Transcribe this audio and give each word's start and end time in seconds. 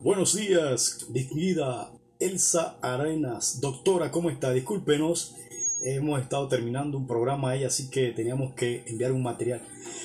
Buenos 0.00 0.34
días, 0.34 1.06
distinguida 1.08 1.90
Elsa 2.18 2.76
Arenas. 2.82 3.60
Doctora, 3.62 4.10
¿cómo 4.10 4.28
está? 4.28 4.52
Discúlpenos, 4.52 5.34
hemos 5.82 6.20
estado 6.20 6.48
terminando 6.48 6.98
un 6.98 7.06
programa 7.06 7.50
ahí, 7.50 7.64
así 7.64 7.88
que 7.88 8.10
teníamos 8.10 8.52
que 8.54 8.84
enviar 8.86 9.12
un 9.12 9.22
material. 9.22 9.62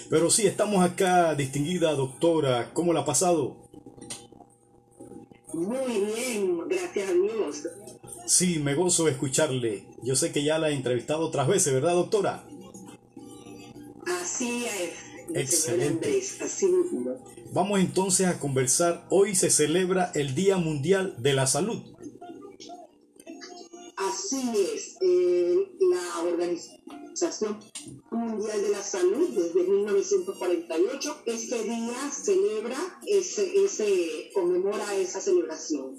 Pero 0.09 0.29
sí, 0.29 0.45
estamos 0.45 0.83
acá, 0.83 1.35
distinguida 1.35 1.93
doctora. 1.93 2.71
¿Cómo 2.73 2.93
la 2.93 3.01
ha 3.01 3.05
pasado? 3.05 3.57
Muy 5.53 6.05
bien, 6.15 6.67
gracias 6.67 7.09
a 7.09 7.13
Dios. 7.13 7.63
Sí, 8.25 8.59
me 8.59 8.75
gozo 8.75 9.05
de 9.05 9.11
escucharle. 9.11 9.87
Yo 10.03 10.15
sé 10.15 10.31
que 10.31 10.43
ya 10.43 10.59
la 10.59 10.69
he 10.69 10.73
entrevistado 10.73 11.21
otras 11.21 11.47
veces, 11.47 11.73
¿verdad, 11.73 11.93
doctora? 11.93 12.43
Así 14.05 14.65
es. 14.65 15.05
Excelente. 15.33 16.21
así 16.41 16.65
mismo. 16.67 17.15
Vamos 17.51 17.79
entonces 17.79 18.27
a 18.27 18.39
conversar. 18.39 19.05
Hoy 19.09 19.35
se 19.35 19.49
celebra 19.49 20.11
el 20.13 20.35
Día 20.35 20.57
Mundial 20.57 21.15
de 21.19 21.33
la 21.33 21.47
Salud. 21.47 21.81
Así 23.97 24.51
es. 24.73 24.97
Eh, 25.01 25.55
la 25.79 26.21
Organización 26.23 27.04
Mundial 28.11 28.61
de 28.61 28.69
la 28.71 28.83
Salud 28.83 29.29
desde 29.29 29.63
1948, 29.63 31.17
este 31.25 31.63
día 31.63 32.11
celebra, 32.11 32.77
ese, 33.07 33.63
ese, 33.63 34.31
conmemora 34.33 34.93
esa 34.95 35.21
celebración. 35.21 35.95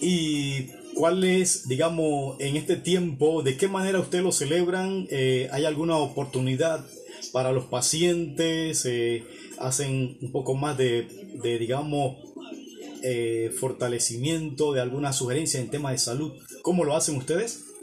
¿Y 0.00 0.66
cuál 0.94 1.22
es, 1.22 1.68
digamos, 1.68 2.40
en 2.40 2.56
este 2.56 2.76
tiempo, 2.76 3.42
de 3.42 3.56
qué 3.56 3.68
manera 3.68 4.00
ustedes 4.00 4.24
lo 4.24 4.32
celebran? 4.32 5.06
Eh, 5.10 5.48
¿Hay 5.52 5.64
alguna 5.64 5.96
oportunidad 5.98 6.84
para 7.32 7.52
los 7.52 7.66
pacientes? 7.66 8.84
Eh, 8.86 9.24
hacen 9.58 10.18
un 10.20 10.32
poco 10.32 10.54
más 10.54 10.76
de, 10.76 11.06
digamos, 11.40 12.16
eh, 13.04 13.52
fortalecimiento 13.60 14.72
de 14.72 14.80
alguna 14.80 15.12
sugerencia 15.12 15.60
en 15.60 15.70
tema 15.70 15.92
de 15.92 15.98
salud. 15.98 16.32
¿Cómo 16.62 16.82
lo 16.82 16.96
hacen 16.96 17.16
ustedes? 17.16 17.73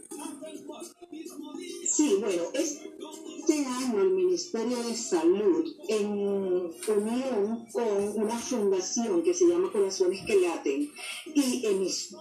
Sí, 2.02 2.17
bueno, 2.19 2.44
este 2.55 3.63
año 3.63 4.02
el 4.02 4.09
Ministerio 4.09 4.75
de 4.81 4.95
Salud, 4.95 5.71
en 5.88 6.07
unión 6.07 7.67
con 7.71 8.23
una 8.23 8.39
fundación 8.39 9.21
que 9.21 9.35
se 9.35 9.45
llama 9.47 9.71
Corazones 9.71 10.25
que 10.25 10.41
Laten 10.41 10.91
y 11.35 11.63
emisoras 11.63 12.16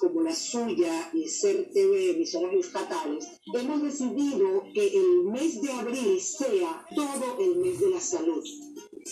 como 0.00 0.22
la 0.22 0.34
suya 0.34 1.10
y 1.12 1.28
Ser 1.28 1.70
TV, 1.70 2.12
emisoras 2.12 2.54
estatales, 2.54 3.26
hemos 3.52 3.82
decidido 3.82 4.64
que 4.72 4.86
el 4.86 5.24
mes 5.24 5.60
de 5.60 5.70
abril 5.70 6.18
sea 6.18 6.86
todo 6.94 7.36
el 7.40 7.56
mes 7.56 7.78
de 7.78 7.90
la 7.90 8.00
salud 8.00 8.42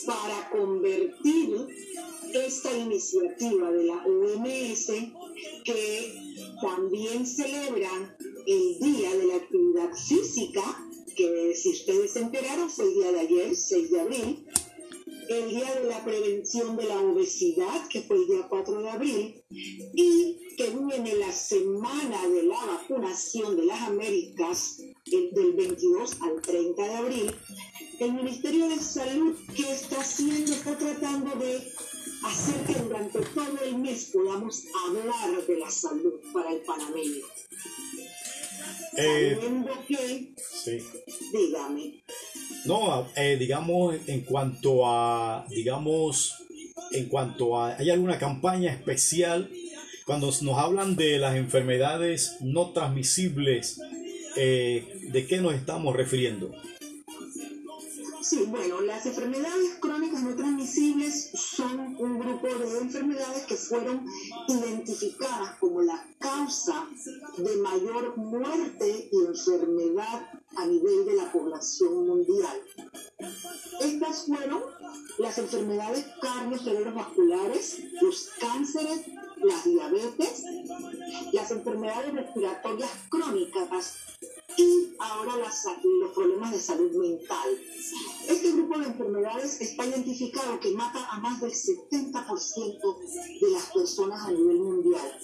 para 0.06 0.48
convertir 0.48 1.66
esta 2.32 2.74
iniciativa 2.74 3.70
de 3.70 3.84
la 3.84 4.06
OMS 4.06 4.86
que 5.64 6.25
también 6.60 7.26
celebran 7.26 8.16
el 8.46 8.78
Día 8.78 9.14
de 9.14 9.26
la 9.26 9.36
Actividad 9.36 9.90
Física, 9.94 10.62
que 11.16 11.54
si 11.54 11.70
ustedes 11.70 12.12
se 12.12 12.20
enteraron 12.20 12.68
fue 12.68 12.86
el 12.86 12.94
día 12.94 13.12
de 13.12 13.20
ayer, 13.20 13.56
6 13.56 13.90
de 13.90 14.00
abril, 14.00 14.46
el 15.28 15.50
Día 15.50 15.74
de 15.80 15.88
la 15.88 16.04
Prevención 16.04 16.76
de 16.76 16.84
la 16.84 17.00
Obesidad, 17.00 17.88
que 17.88 18.02
fue 18.02 18.16
el 18.16 18.26
día 18.26 18.46
4 18.48 18.82
de 18.82 18.90
abril, 18.90 19.44
y 19.50 20.38
que 20.56 20.70
viene 20.70 21.16
la 21.16 21.32
Semana 21.32 22.28
de 22.28 22.44
la 22.44 22.64
Vacunación 22.64 23.56
de 23.56 23.64
las 23.66 23.80
Américas, 23.82 24.78
del 25.06 25.52
22 25.54 26.22
al 26.22 26.40
30 26.40 26.82
de 26.82 26.94
abril, 26.94 27.30
el 27.98 28.12
Ministerio 28.12 28.68
de 28.68 28.78
Salud, 28.78 29.36
¿qué 29.54 29.72
está 29.72 30.00
haciendo? 30.00 30.52
Está 30.52 30.76
tratando 30.76 31.30
de 31.36 31.72
hacer 32.26 32.56
que 32.66 32.74
durante 32.74 33.18
todo 33.20 33.58
el 33.64 33.78
mes 33.78 34.10
podamos 34.12 34.64
hablar 34.86 35.46
de 35.46 35.58
la 35.58 35.70
salud 35.70 36.14
para 36.32 36.52
el 36.52 36.60
panameño. 36.60 37.24
Eh, 38.96 39.36
Sabiendo 39.40 39.72
que, 39.86 40.32
sí. 40.36 40.78
dígame, 41.32 42.02
No, 42.64 43.08
eh, 43.16 43.36
digamos, 43.38 43.96
en 44.06 44.22
cuanto 44.22 44.86
a, 44.86 45.46
digamos, 45.50 46.34
en 46.92 47.06
cuanto 47.08 47.60
a, 47.60 47.76
¿hay 47.76 47.90
alguna 47.90 48.18
campaña 48.18 48.72
especial 48.72 49.50
cuando 50.06 50.26
nos 50.28 50.58
hablan 50.58 50.96
de 50.96 51.18
las 51.18 51.36
enfermedades 51.36 52.36
no 52.40 52.70
transmisibles? 52.72 53.80
eh, 54.36 54.84
¿De 55.12 55.26
qué 55.26 55.38
nos 55.38 55.54
estamos 55.54 55.94
refiriendo? 55.96 56.50
Sí, 58.28 58.44
bueno, 58.48 58.80
las 58.80 59.06
enfermedades 59.06 59.76
crónicas 59.78 60.20
no 60.20 60.34
transmisibles 60.34 61.30
son 61.32 61.94
un 61.96 62.18
grupo 62.18 62.48
de 62.48 62.78
enfermedades 62.78 63.46
que 63.46 63.54
fueron 63.54 64.04
identificadas 64.48 65.56
como 65.60 65.80
la 65.82 66.04
causa 66.18 66.88
de 67.36 67.56
mayor 67.58 68.16
muerte 68.16 69.08
y 69.12 69.26
enfermedad 69.26 70.28
a 70.56 70.66
nivel 70.66 71.04
de 71.06 71.14
la 71.14 71.30
población 71.30 72.04
mundial. 72.04 72.60
Estas 73.80 74.26
fueron 74.26 74.60
las 75.18 75.38
enfermedades 75.38 76.06
cardiovasculares, 76.20 77.78
los 78.02 78.30
cánceres, 78.40 79.06
las 79.36 79.64
diabetes, 79.64 80.42
las 81.32 81.52
enfermedades 81.52 82.12
respiratorias 82.12 82.90
crónicas 83.08 83.94
y 84.56 84.94
ahora 84.98 85.36
las, 85.36 85.66
los 85.82 86.12
problemas 86.12 86.52
de 86.52 86.60
salud 86.60 86.90
mental. 86.92 87.48
Este 88.28 88.52
grupo 88.52 88.78
de 88.78 88.86
enfermedades 88.86 89.60
está 89.60 89.86
identificado 89.86 90.58
que 90.60 90.72
mata 90.72 91.06
a 91.10 91.20
más 91.20 91.40
del 91.40 91.52
70% 91.52 93.40
de 93.40 93.50
las 93.50 93.70
personas 93.72 94.22
a 94.24 94.30
nivel 94.30 94.58
mundial. 94.58 95.18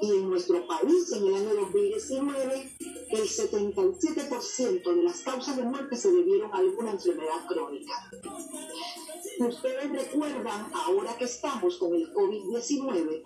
Y 0.00 0.10
en 0.10 0.30
nuestro 0.30 0.66
país, 0.66 1.12
en 1.12 1.26
el 1.26 1.34
año 1.34 1.54
2019, 1.54 2.72
el 3.10 3.28
77% 3.28 4.94
de 4.94 5.02
las 5.02 5.20
causas 5.20 5.56
de 5.56 5.62
muerte 5.64 5.96
se 5.96 6.12
debieron 6.12 6.52
a 6.52 6.58
alguna 6.58 6.92
enfermedad 6.92 7.46
crónica. 7.46 8.10
Ustedes 9.38 9.90
recuerdan, 9.90 10.70
ahora 10.74 11.16
que 11.16 11.24
estamos 11.24 11.76
con 11.76 11.94
el 11.94 12.12
COVID-19, 12.12 13.22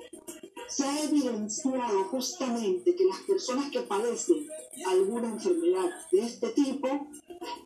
se 0.68 0.84
ha 0.84 1.04
evidenciado 1.04 2.04
justamente 2.04 2.94
que 2.94 3.04
las 3.04 3.20
personas 3.20 3.70
que 3.70 3.80
padecen 3.80 4.46
alguna 4.86 5.28
enfermedad 5.28 5.90
de 6.10 6.20
este 6.20 6.48
tipo 6.50 7.08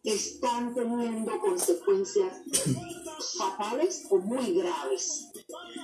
están 0.04 0.74
teniendo 0.74 1.38
consecuencias 1.38 2.42
fatales 3.38 4.06
o 4.10 4.18
muy 4.18 4.54
graves 4.54 5.28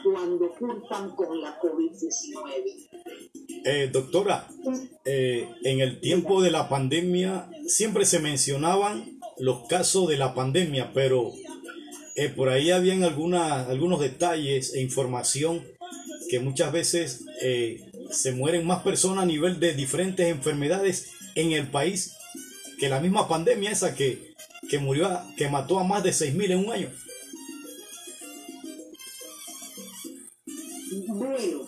cuando 0.03 0.51
curtan 0.55 1.15
con 1.15 1.41
la 1.41 1.59
COVID-19. 1.61 2.89
Eh, 3.65 3.91
doctora, 3.93 4.49
eh, 5.05 5.49
en 5.63 5.81
el 5.81 6.01
tiempo 6.01 6.43
de 6.43 6.51
la 6.51 6.69
pandemia 6.69 7.49
siempre 7.67 8.05
se 8.05 8.19
mencionaban 8.19 9.21
los 9.39 9.67
casos 9.69 10.09
de 10.09 10.17
la 10.17 10.35
pandemia, 10.35 10.93
pero 10.93 11.33
eh, 12.15 12.29
por 12.29 12.49
ahí 12.49 12.71
habían 12.71 13.05
alguna, 13.05 13.67
algunos 13.67 14.01
detalles 14.01 14.75
e 14.75 14.81
información 14.81 15.65
que 16.33 16.41
muchas 16.41 16.73
veces 16.73 17.27
eh, 17.43 17.93
se 18.11 18.33
mueren 18.33 18.67
más 18.67 18.83
personas 18.83 19.25
a 19.25 19.27
nivel 19.27 19.61
de 19.61 19.75
diferentes 19.75 20.27
enfermedades 20.27 21.11
en 21.35 21.53
el 21.53 21.71
país 21.71 22.15
que 22.79 22.89
la 22.89 23.01
misma 23.01 23.29
pandemia 23.29 23.71
esa 23.71 23.95
que, 23.95 24.33
que 24.71 24.79
murió, 24.79 25.09
a- 25.09 25.29
que 25.37 25.51
mató 25.51 25.79
a 25.79 25.85
más 25.85 26.03
de 26.03 26.09
6.000 26.15 26.53
en 26.53 26.59
un 26.61 26.73
año. 26.73 26.91
Bueno, 31.09 31.67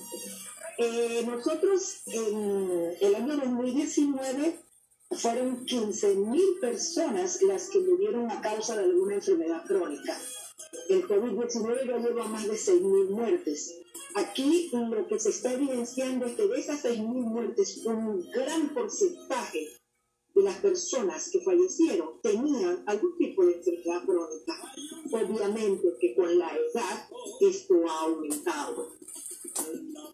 eh, 0.78 1.22
nosotros 1.26 1.96
en 2.06 2.94
el 3.02 3.14
año 3.16 3.36
2019 3.36 4.60
fueron 5.10 5.66
15.000 5.66 6.60
personas 6.62 7.42
las 7.42 7.68
que 7.68 7.80
murieron 7.80 8.30
a 8.30 8.40
causa 8.40 8.78
de 8.78 8.84
alguna 8.84 9.16
enfermedad 9.16 9.62
crónica. 9.66 10.16
El 10.88 11.06
COVID-19 11.06 11.86
ya 11.86 11.98
lleva 11.98 12.24
más 12.26 12.46
de 12.46 12.54
6.000 12.54 13.10
muertes. 13.10 13.74
Aquí 14.14 14.70
lo 14.72 15.06
que 15.08 15.18
se 15.18 15.30
está 15.30 15.52
evidenciando 15.52 16.26
es 16.26 16.34
que 16.34 16.46
de 16.46 16.58
esas 16.58 16.84
6.000 16.84 17.02
muertes, 17.02 17.82
un 17.84 18.30
gran 18.30 18.72
porcentaje 18.74 19.68
de 20.34 20.42
las 20.42 20.56
personas 20.56 21.30
que 21.30 21.40
fallecieron 21.40 22.20
tenían 22.22 22.82
algún 22.86 23.16
tipo 23.16 23.44
de 23.44 23.54
enfermedad 23.54 24.04
crónica. 24.04 24.54
Obviamente 25.12 25.88
que 26.00 26.14
con 26.14 26.38
la 26.38 26.50
edad 26.50 27.08
esto 27.40 27.74
ha 27.88 28.00
aumentado. 28.00 28.92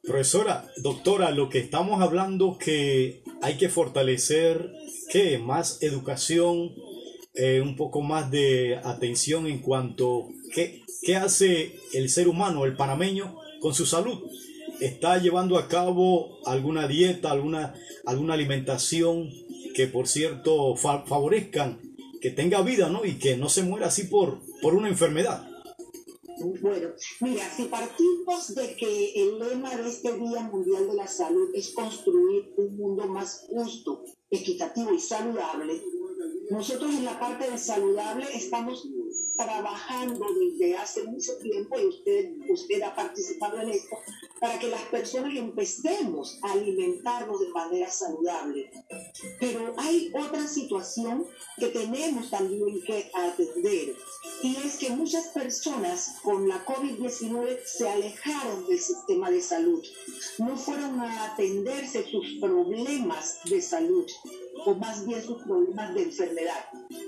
Profesora, 0.02 0.70
doctora, 0.82 1.30
lo 1.30 1.48
que 1.48 1.58
estamos 1.58 2.02
hablando 2.02 2.58
que 2.58 3.22
hay 3.42 3.56
que 3.56 3.68
fortalecer 3.68 4.72
¿qué? 5.10 5.38
más 5.38 5.82
educación 5.82 6.74
eh, 7.34 7.60
un 7.60 7.76
poco 7.76 8.02
más 8.02 8.30
de 8.30 8.80
atención 8.82 9.46
en 9.46 9.60
cuanto 9.60 10.28
qué, 10.52 10.82
qué 11.02 11.16
hace 11.16 11.76
el 11.92 12.08
ser 12.08 12.28
humano, 12.28 12.64
el 12.64 12.76
panameño, 12.76 13.36
con 13.60 13.74
su 13.74 13.86
salud. 13.86 14.18
¿Está 14.80 15.18
llevando 15.18 15.58
a 15.58 15.68
cabo 15.68 16.38
alguna 16.46 16.88
dieta, 16.88 17.30
alguna, 17.30 17.74
alguna 18.06 18.34
alimentación 18.34 19.30
que 19.74 19.86
por 19.86 20.08
cierto 20.08 20.74
favorezcan 20.76 21.80
que 22.20 22.30
tenga 22.30 22.62
vida 22.62 22.88
¿no? 22.88 23.04
y 23.04 23.18
que 23.18 23.36
no 23.36 23.48
se 23.48 23.62
muera 23.62 23.86
así 23.86 24.04
por, 24.04 24.40
por 24.60 24.74
una 24.74 24.88
enfermedad? 24.88 25.46
Bueno, 26.62 26.88
mira, 27.20 27.44
si 27.54 27.64
partimos 27.64 28.54
de 28.54 28.74
que 28.74 29.12
el 29.14 29.38
lema 29.38 29.76
de 29.76 29.88
este 29.88 30.16
Día 30.16 30.40
Mundial 30.40 30.88
de 30.88 30.94
la 30.94 31.06
Salud 31.06 31.50
es 31.54 31.74
construir 31.74 32.54
un 32.56 32.76
mundo 32.78 33.06
más 33.06 33.44
justo, 33.46 34.04
equitativo 34.30 34.94
y 34.94 35.00
saludable, 35.00 35.82
nosotros 36.50 36.90
en 36.96 37.04
la 37.04 37.18
parte 37.18 37.48
de 37.48 37.56
saludable 37.56 38.26
estamos 38.34 38.84
trabajando 39.36 40.26
desde 40.34 40.76
hace 40.76 41.04
mucho 41.04 41.36
tiempo 41.38 41.78
y 41.78 41.86
usted, 41.86 42.32
usted 42.48 42.82
ha 42.82 42.94
participado 42.94 43.60
en 43.60 43.70
esto, 43.70 43.96
para 44.40 44.58
que 44.58 44.68
las 44.68 44.82
personas 44.82 45.34
empecemos 45.36 46.38
a 46.42 46.52
alimentarnos 46.52 47.38
de 47.40 47.48
manera 47.50 47.88
saludable. 47.88 48.68
Pero 49.38 49.74
hay 49.78 50.12
otra 50.12 50.46
situación 50.48 51.24
que 51.56 51.68
tenemos 51.68 52.30
también 52.30 52.82
que 52.82 53.10
atender 53.14 53.94
y 54.42 54.56
es 54.56 54.76
que 54.76 54.90
muchas 54.90 55.28
personas 55.28 56.16
con 56.22 56.48
la 56.48 56.64
COVID-19 56.66 57.60
se 57.64 57.88
alejaron 57.88 58.66
del 58.66 58.80
sistema 58.80 59.30
de 59.30 59.40
salud, 59.40 59.82
no 60.38 60.56
fueron 60.56 60.98
a 61.00 61.32
atenderse 61.32 62.04
sus 62.10 62.40
problemas 62.40 63.38
de 63.44 63.62
salud 63.62 64.06
o 64.66 64.74
más 64.74 65.06
bien 65.06 65.22
sus 65.22 65.42
problemas 65.42 65.94
de 65.94 66.02
enfermedad. 66.02 66.64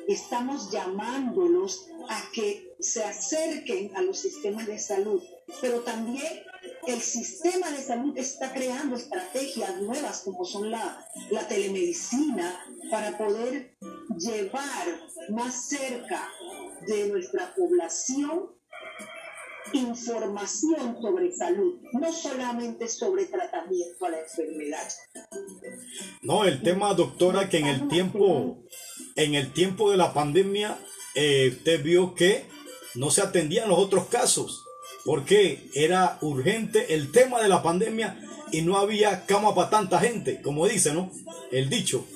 Estamos 0.09 0.71
llamándolos 0.71 1.89
a 2.09 2.23
que 2.33 2.75
se 2.81 3.03
acerquen 3.05 3.97
a 3.97 4.03
los 4.03 4.19
sistemas 4.19 4.67
de 4.67 4.79
salud, 4.79 5.23
pero 5.61 5.81
también 5.81 6.43
el 6.87 7.01
sistema 7.01 7.71
de 7.71 7.83
salud 7.83 8.17
está 8.17 8.53
creando 8.53 8.97
estrategias 8.97 9.81
nuevas 9.81 10.23
como 10.23 10.45
son 10.45 10.71
la, 10.71 11.07
la 11.31 11.47
telemedicina 11.47 12.65
para 12.91 13.17
poder 13.17 13.77
llevar 14.19 15.01
más 15.31 15.69
cerca 15.69 16.29
de 16.87 17.09
nuestra 17.09 17.55
población 17.55 18.51
información 19.73 20.97
sobre 21.01 21.33
salud, 21.33 21.81
no 21.93 22.13
solamente 22.13 22.89
sobre 22.89 23.27
tratamiento 23.27 24.07
a 24.07 24.11
la 24.11 24.21
enfermedad. 24.21 24.89
No, 26.23 26.45
el 26.45 26.63
tema, 26.63 26.95
doctora, 26.95 27.49
que 27.49 27.59
en 27.59 27.67
el 27.67 27.89
tiempo, 27.89 28.65
en 29.17 29.35
el 29.35 29.53
tiempo 29.53 29.91
de 29.91 29.97
la 29.97 30.13
pandemia, 30.13 30.79
eh, 31.15 31.55
usted 31.57 31.83
vio 31.83 32.15
que 32.15 32.45
no 32.95 33.11
se 33.11 33.23
atendían 33.23 33.69
los 33.69 33.79
otros 33.79 34.07
casos, 34.07 34.65
porque 35.05 35.71
era 35.75 36.19
urgente 36.21 36.95
el 36.95 37.11
tema 37.11 37.41
de 37.41 37.49
la 37.49 37.63
pandemia 37.63 38.21
y 38.51 38.63
no 38.63 38.77
había 38.77 39.25
cama 39.27 39.55
para 39.55 39.71
tanta 39.71 39.99
gente, 39.99 40.43
como 40.43 40.69
dice, 40.69 40.93
¿no? 40.93 41.11
El 41.51 41.71
dicho, 41.71 42.07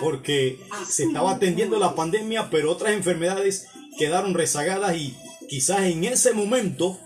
porque 0.00 0.58
se 0.88 1.04
estaba 1.04 1.32
atendiendo 1.32 1.78
la 1.78 1.94
pandemia, 1.94 2.50
pero 2.50 2.72
otras 2.72 2.92
enfermedades 2.92 3.68
quedaron 3.98 4.34
rezagadas 4.34 4.96
y 4.96 5.16
quizás 5.48 5.82
en 5.82 6.04
ese 6.04 6.32
momento 6.32 6.98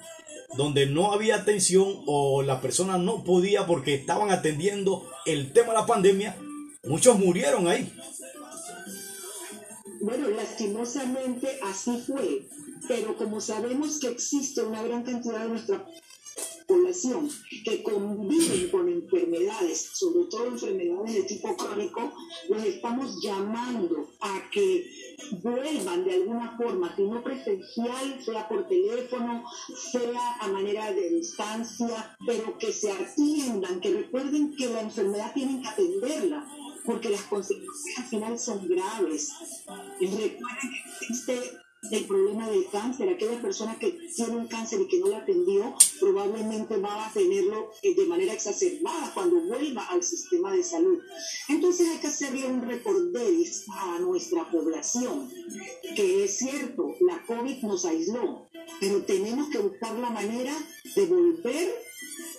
donde 0.56 0.87
no 0.87 1.12
había 1.12 1.37
atención 1.37 2.02
o 2.06 2.43
la 2.43 2.61
persona 2.61 2.99
no 2.99 3.25
podía 3.25 3.67
porque 3.67 3.94
estaban 3.94 4.31
atendiendo 4.31 5.08
el 5.26 5.52
tema 5.52 5.69
de 5.69 5.79
la 5.81 5.87
pandemia, 5.87 6.37
muchos 6.85 7.19
murieron 7.19 7.69
ahí. 7.69 7.93
Bueno, 10.00 10.29
lastimosamente 10.29 11.58
así 11.64 12.02
fue, 12.06 12.46
pero 12.87 13.17
como 13.17 13.40
sabemos 13.40 13.99
que 13.99 14.08
existe 14.08 14.62
una 14.62 14.82
gran 14.82 15.02
cantidad 15.02 15.43
de 15.43 15.49
nuestra 15.49 15.85
población 16.69 17.31
que 17.65 17.82
conviven 17.82 18.70
con 18.70 18.88
enfermedades, 18.88 19.91
sobre 19.94 20.26
todo 20.26 20.47
enfermedades 20.49 21.15
de 21.15 21.23
tipo 21.23 21.56
crónico, 21.56 22.12
los 22.50 22.62
estamos 22.62 23.20
llamando 23.23 24.11
a 24.20 24.50
que 24.50 24.87
vuelvan 25.43 26.05
de 26.05 26.15
alguna 26.15 26.56
forma, 26.59 26.94
si 26.94 27.03
no 27.03 27.25
presencial, 27.25 28.23
sea 28.23 28.47
por 28.49 28.69
teléfono, 28.69 29.44
sea 29.93 30.37
a 30.41 30.49
manera 30.49 30.93
de 30.93 31.09
distancia, 31.09 32.17
pero 32.26 32.59
que 32.59 32.73
se 32.73 32.93
atiendan, 32.93 33.81
que 33.81 33.94
recuerden 33.94 34.55
que 34.55 34.67
la 34.67 34.82
enfermedad 34.82 35.32
tienen 35.32 35.62
que 35.62 35.69
atenderla, 35.69 36.47
porque 36.85 37.09
las 37.09 37.23
consecuencias 37.23 37.99
al 37.99 38.05
final 38.05 38.38
son 38.38 38.69
graves. 38.69 39.32
Recuerden 39.99 40.37
que 40.38 41.06
existe 41.06 41.59
el 41.90 42.04
problema 42.06 42.48
del 42.48 42.69
cáncer. 42.70 43.08
Aquella 43.08 43.40
persona 43.40 43.78
que 43.78 43.98
tiene 44.14 44.36
un 44.36 44.48
cáncer 44.48 44.80
y 44.80 44.88
que 44.88 44.98
no 44.98 45.08
lo 45.08 45.16
atendió, 45.16 45.75
probablemente 46.00 46.76
va 46.78 47.06
a 47.06 47.12
tenerlo 47.12 47.70
eh, 47.82 47.94
de 47.94 48.06
manera 48.06 48.32
exacerbada 48.32 49.12
cuando 49.14 49.40
vuelva 49.42 49.86
al 49.86 50.02
sistema 50.02 50.52
de 50.52 50.62
salud. 50.62 50.98
Entonces 51.48 51.88
hay 51.88 51.98
que 51.98 52.08
hacerle 52.08 52.46
un 52.46 52.62
recorderis 52.62 53.64
a 53.70 53.98
nuestra 54.00 54.50
población, 54.50 55.30
que 55.94 56.25
es 56.25 56.38
cierto, 56.38 56.94
la 57.00 57.25
COVID 57.26 57.62
nos 57.62 57.84
aisló, 57.84 58.48
pero 58.80 59.04
tenemos 59.04 59.48
que 59.50 59.58
buscar 59.58 59.98
la 59.98 60.10
manera 60.10 60.54
de 60.94 61.06
volver 61.06 61.88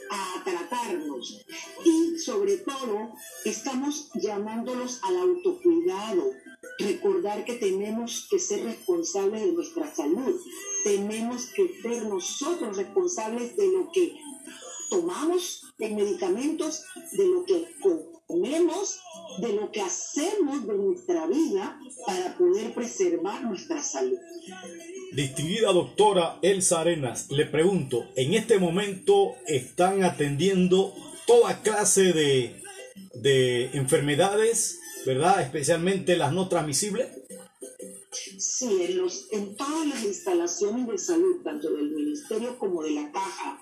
a 0.09 0.43
tratarnos. 0.43 1.45
Y 1.85 2.17
sobre 2.17 2.57
todo, 2.57 3.13
estamos 3.45 4.09
llamándolos 4.15 4.99
al 5.03 5.17
autocuidado, 5.17 6.31
recordar 6.79 7.45
que 7.45 7.55
tenemos 7.55 8.27
que 8.29 8.39
ser 8.39 8.63
responsables 8.63 9.41
de 9.41 9.51
nuestra 9.51 9.93
salud, 9.93 10.39
tenemos 10.83 11.47
que 11.47 11.81
ser 11.81 12.05
nosotros 12.05 12.77
responsables 12.77 13.55
de 13.55 13.67
lo 13.67 13.91
que 13.91 14.19
tomamos 14.89 15.63
en 15.77 15.95
medicamentos, 15.95 16.83
de 17.11 17.27
lo 17.27 17.45
que 17.45 17.67
comemos, 18.29 18.99
de 19.39 19.53
lo 19.53 19.71
que 19.71 19.81
hacemos 19.81 20.67
de 20.67 20.73
nuestra 20.75 21.25
vida 21.25 21.79
para 22.05 22.37
poder 22.37 22.73
preservar 22.75 23.43
nuestra 23.43 23.81
salud. 23.81 24.19
Distinguida 25.13 25.73
doctora 25.73 26.37
Elsa 26.43 26.81
Arenas, 26.81 27.31
le 27.31 27.47
pregunto, 27.47 28.05
¿en 28.15 28.35
este 28.35 28.59
momento 28.59 29.35
están 29.47 30.03
atendiendo 30.03 30.93
toda 31.25 31.63
clase 31.63 32.13
de, 32.13 32.61
de 33.15 33.71
enfermedades 33.73 34.79
¿verdad? 35.05 35.41
Especialmente 35.41 36.17
las 36.17 36.33
no 36.33 36.47
transmisibles. 36.47 37.07
Sí, 38.37 38.83
en, 38.83 38.97
los, 38.97 39.27
en 39.31 39.55
todas 39.55 39.87
las 39.87 40.03
instalaciones 40.03 40.87
de 40.87 40.97
salud, 40.97 41.41
tanto 41.43 41.71
del 41.71 41.91
Ministerio 41.91 42.57
como 42.57 42.83
de 42.83 42.91
la 42.91 43.11
Caja, 43.11 43.59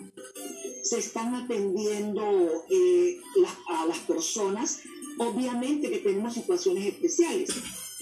se 0.89 0.99
están 0.99 1.35
atendiendo 1.35 2.65
eh, 2.69 3.19
a 3.69 3.85
las 3.85 3.99
personas. 3.99 4.81
Obviamente 5.17 5.89
que 5.89 5.99
tenemos 5.99 6.33
situaciones 6.33 6.85
especiales. 6.85 7.49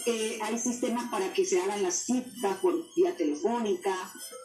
Eh, 0.07 0.37
hay 0.39 0.59
sistemas 0.59 1.09
para 1.09 1.33
que 1.33 1.45
se 1.45 1.59
hagan 1.59 1.81
las 1.81 1.95
citas 1.95 2.57
por 2.61 2.93
vía 2.95 3.15
telefónica, 3.17 3.95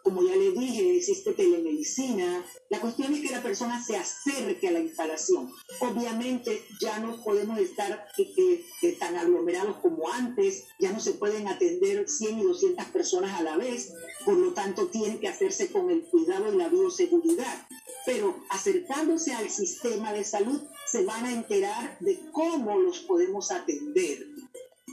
como 0.03 0.23
ya 0.23 0.35
le 0.35 0.53
dije, 0.53 0.97
existe 0.97 1.33
telemedicina. 1.33 2.43
La 2.71 2.81
cuestión 2.81 3.13
es 3.13 3.21
que 3.21 3.31
la 3.31 3.43
persona 3.43 3.83
se 3.85 3.97
acerque 3.97 4.69
a 4.69 4.73
la 4.73 4.81
instalación. 4.81 5.53
Obviamente 5.81 6.63
ya 6.81 6.99
no 7.01 7.23
podemos 7.23 7.59
estar 7.59 8.07
eh, 8.17 8.65
eh, 8.83 8.93
tan 8.99 9.17
aglomerados 9.17 9.77
como 9.83 10.11
antes, 10.11 10.65
ya 10.79 10.93
no 10.93 11.01
se 11.01 11.13
pueden 11.13 11.47
atender 11.47 12.09
100 12.09 12.39
y 12.39 12.43
200 12.43 12.87
personas 12.87 13.39
a 13.39 13.43
la 13.43 13.59
vez, 13.59 13.93
por 14.25 14.39
lo 14.39 14.55
tanto 14.55 14.87
tiene 14.87 15.21
que 15.21 15.29
hacerse 15.29 15.71
con 15.71 15.91
el 15.91 16.03
cuidado 16.05 16.55
y 16.55 16.57
la 16.57 16.69
bioseguridad. 16.69 17.67
Pero 18.07 18.35
acercándose 18.49 19.35
al 19.35 19.51
sistema 19.51 20.15
de 20.15 20.25
salud 20.25 20.63
se 20.91 21.05
van 21.05 21.27
a 21.27 21.33
enterar 21.33 21.99
de 22.01 22.19
cómo 22.33 22.79
los 22.79 23.01
podemos 23.01 23.51
atender. 23.51 24.27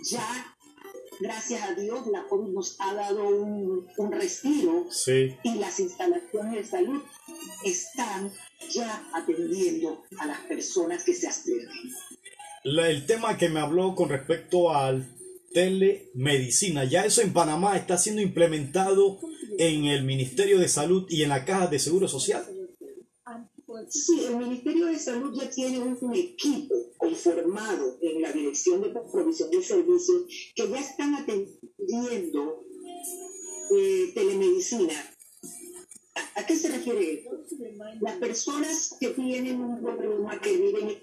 Ya 0.03 0.56
gracias 1.19 1.61
a 1.63 1.73
Dios, 1.73 2.07
la 2.07 2.23
COVID 2.27 2.53
nos 2.53 2.75
ha 2.79 2.93
dado 2.93 3.27
un, 3.27 4.11
respiro 4.11 4.87
y 5.43 5.55
las 5.55 5.79
instalaciones 5.79 6.53
de 6.53 6.65
salud 6.65 7.01
están 7.63 8.31
ya 8.71 9.07
atendiendo 9.13 10.03
a 10.19 10.25
las 10.25 10.39
personas 10.41 11.03
que 11.03 11.13
se 11.13 11.27
acerquen. 11.27 11.91
el 12.63 13.05
tema 13.05 13.37
que 13.37 13.49
me 13.49 13.59
habló 13.59 13.95
con 13.95 14.09
respecto 14.09 14.71
al 14.73 15.05
telemedicina, 15.53 16.83
ya 16.83 17.05
eso 17.05 17.21
en 17.21 17.33
Panamá 17.33 17.77
está 17.77 17.97
siendo 17.97 18.21
implementado 18.21 19.19
en 19.57 19.85
el 19.85 20.03
Ministerio 20.03 20.59
de 20.59 20.67
Salud 20.67 21.05
y 21.09 21.23
en 21.23 21.29
la 21.29 21.45
Caja 21.45 21.67
de 21.67 21.79
Seguro 21.79 22.07
Social. 22.07 22.45
Sí, 23.89 24.23
el 24.25 24.37
Ministerio 24.37 24.87
de 24.87 24.97
Salud 24.97 25.33
ya 25.39 25.49
tiene 25.49 25.79
un 25.79 26.15
equipo 26.15 26.86
conformado 27.07 27.97
en 28.01 28.21
la 28.21 28.31
Dirección 28.33 28.81
de 28.81 28.89
Provisión 28.89 29.49
de 29.49 29.63
Servicios 29.63 30.23
que 30.55 30.69
ya 30.69 30.79
están 30.79 31.15
atendiendo 31.15 32.65
eh, 33.71 34.11
telemedicina. 34.13 34.93
¿A 36.35 36.45
qué 36.45 36.55
se 36.55 36.69
refiere 36.69 37.13
esto? 37.13 37.45
Las 38.01 38.15
personas 38.17 38.95
que 38.99 39.09
tienen 39.09 39.61
un 39.61 39.81
problema 39.81 40.39
que 40.41 40.57
viven 40.57 40.97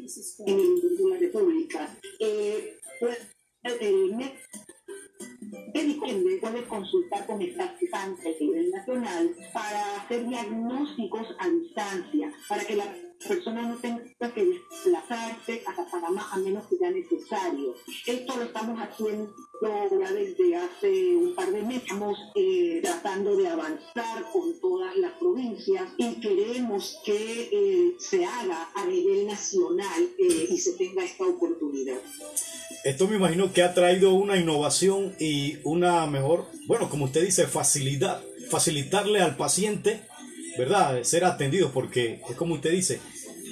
en 0.47 1.11
la 1.11 1.17
República, 1.19 1.99
eh, 2.19 2.79
pues, 3.01 3.19
el 3.63 4.15
médico 4.15 6.07
puede 6.41 6.65
consultar 6.67 7.27
con 7.27 7.41
esta 7.41 7.77
a 7.95 8.09
nivel 8.41 8.71
nacional 8.71 9.35
para 9.53 10.03
hacer 10.03 10.29
diagnósticos 10.29 11.29
a 11.39 11.49
distancia, 11.49 12.33
para 12.49 12.65
que 12.65 12.77
la 12.77 13.04
persona 13.27 13.63
no 13.63 13.77
tenga 13.77 14.03
que 14.35 14.45
desplazarse 14.45 15.63
hasta 15.67 15.91
Panamá 15.91 16.29
a 16.33 16.39
menos 16.39 16.67
que 16.67 16.77
sea 16.77 16.91
necesario. 16.91 17.75
Esto 18.07 18.37
lo 18.37 18.43
estamos 18.45 18.79
haciendo 18.81 19.35
ya 19.63 20.13
desde 20.13 20.57
hace 20.57 21.17
un 21.17 21.35
par 21.35 21.51
de 21.51 21.63
meses, 21.63 21.93
eh, 22.35 22.81
tratando 22.83 23.37
de 23.37 23.49
avanzar 23.49 24.25
con 24.33 24.61
todas 24.61 24.97
las 24.97 25.13
provincias 25.13 25.83
y 25.97 26.21
queremos 26.21 26.99
que 27.05 27.49
eh, 27.53 27.95
se 27.99 28.25
haga 28.25 28.69
a 28.75 28.85
nivel 28.87 29.27
nacional 29.27 30.03
eh, 30.19 30.49
y 30.51 30.59
se 30.59 30.73
tenga 30.73 31.05
esta 31.05 31.25
oportunidad. 31.25 31.99
Esto 32.85 33.09
me 33.09 33.17
imagino 33.17 33.53
que 33.53 33.63
ha 33.63 33.73
traído 33.73 34.13
una 34.13 34.37
innovación 34.37 35.15
y 35.19 35.57
una 35.65 36.07
mejor, 36.07 36.47
bueno, 36.67 36.91
como 36.91 37.07
usted 37.07 37.25
dice, 37.25 37.47
facilidad, 37.47 38.23
facilitarle 38.51 39.21
al 39.21 39.37
paciente, 39.37 40.03
¿verdad? 40.59 41.03
Ser 41.03 41.25
atendido, 41.25 41.71
porque 41.73 42.21
es 42.29 42.37
como 42.37 42.55
usted 42.55 42.73
dice, 42.73 43.01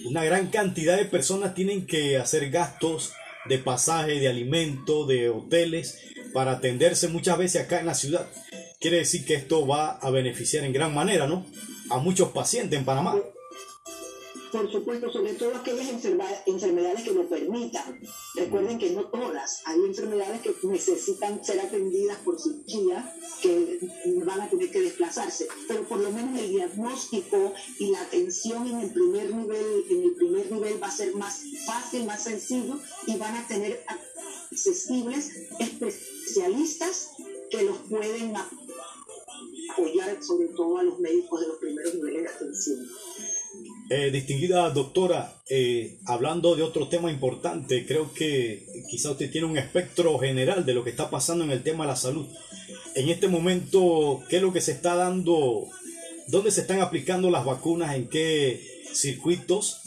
una 0.05 0.25
gran 0.25 0.49
cantidad 0.49 0.97
de 0.97 1.05
personas 1.05 1.55
tienen 1.55 1.87
que 1.87 2.17
hacer 2.17 2.51
gastos 2.51 3.13
de 3.49 3.59
pasaje, 3.59 4.21
de 4.21 4.29
alimento, 4.29 5.07
de 5.07 5.29
hoteles, 5.31 5.99
para 6.33 6.53
atenderse 6.53 7.09
muchas 7.09 7.39
veces 7.39 7.63
acá 7.63 7.81
en 7.81 7.87
la 7.87 7.95
ciudad. 7.95 8.27
Quiere 8.81 8.99
decir 8.99 9.25
que 9.25 9.35
esto 9.35 9.67
va 9.67 9.93
a 9.99 10.11
beneficiar 10.11 10.65
en 10.65 10.73
gran 10.73 10.95
manera, 10.95 11.27
¿no? 11.27 11.47
A 11.91 11.99
muchos 11.99 12.31
pacientes 12.31 12.79
en 12.79 12.85
Panamá 12.85 13.17
por 14.53 14.71
supuesto, 14.71 15.11
sobre 15.11 15.33
todo 15.33 15.57
aquellas 15.57 15.89
enfermedades 15.89 17.03
que 17.03 17.13
lo 17.13 17.27
permitan. 17.27 17.99
Recuerden 18.35 18.79
que 18.79 18.91
no 18.91 19.07
todas, 19.07 19.63
hay 19.65 19.81
enfermedades 19.81 20.43
que 20.43 20.55
necesitan 20.65 21.43
ser 21.43 21.61
atendidas 21.61 22.19
por 22.19 22.39
cirugía, 22.39 23.15
que 23.41 23.79
van 24.25 24.43
a 24.43 24.51
tener 24.51 24.71
que 24.71 24.83
desplazarse, 24.83 25.49
pero 25.67 25.89
por 25.89 26.01
lo 26.01 26.11
menos 26.11 26.39
el 26.39 26.51
diagnóstico 26.51 27.55
y 27.79 27.91
la 27.91 28.03
atención 28.03 28.67
en 28.67 28.81
el 28.81 28.91
primer 28.91 29.35
nivel, 29.35 29.85
en 29.89 30.03
el 30.03 30.15
primer 30.15 30.53
nivel 30.53 30.83
va 30.83 30.89
a 30.89 30.93
ser 30.97 31.15
más 31.17 31.43
fácil, 31.67 32.05
más 32.05 32.23
sencillo 32.23 32.79
y 33.07 33.17
van 33.17 33.35
a 33.35 33.47
tener 33.49 33.83
accesibles 34.51 35.31
especialistas 35.59 37.09
que 37.51 37.63
los 37.63 37.79
pueden 37.89 38.35
apoyar 39.73 40.23
sobre 40.23 40.49
todo 40.49 40.79
a 40.79 40.83
los 40.83 40.99
médicos 40.99 41.41
de 41.41 41.49
los 41.49 41.57
primeros 41.59 41.95
niveles 41.95 42.23
de 42.23 42.29
atención. 42.29 42.89
Eh, 43.95 44.11
distinguida 44.11 44.71
doctora, 44.71 45.35
eh, 45.51 45.99
hablando 46.07 46.57
de 46.57 46.63
otro 46.63 46.89
tema 46.89 47.11
importante, 47.11 47.85
creo 47.85 48.11
que 48.15 48.67
quizá 48.89 49.11
usted 49.11 49.31
tiene 49.31 49.47
un 49.47 49.59
espectro 49.59 50.19
general 50.19 50.65
de 50.65 50.73
lo 50.73 50.83
que 50.83 50.89
está 50.89 51.11
pasando 51.11 51.45
en 51.45 51.51
el 51.51 51.63
tema 51.63 51.85
de 51.85 51.89
la 51.89 51.97
salud. 51.97 52.27
En 52.95 53.11
este 53.11 53.29
momento, 53.29 54.23
¿qué 54.31 54.37
es 54.37 54.43
lo 54.43 54.51
que 54.51 54.63
se 54.63 54.73
está 54.73 54.95
dando? 54.95 55.69
¿Dónde 56.29 56.51
se 56.51 56.63
están 56.63 56.81
aplicando 56.81 57.31
las 57.31 57.45
vacunas? 57.45 57.95
¿En 57.95 58.09
qué 58.09 58.67
circuitos? 58.95 59.83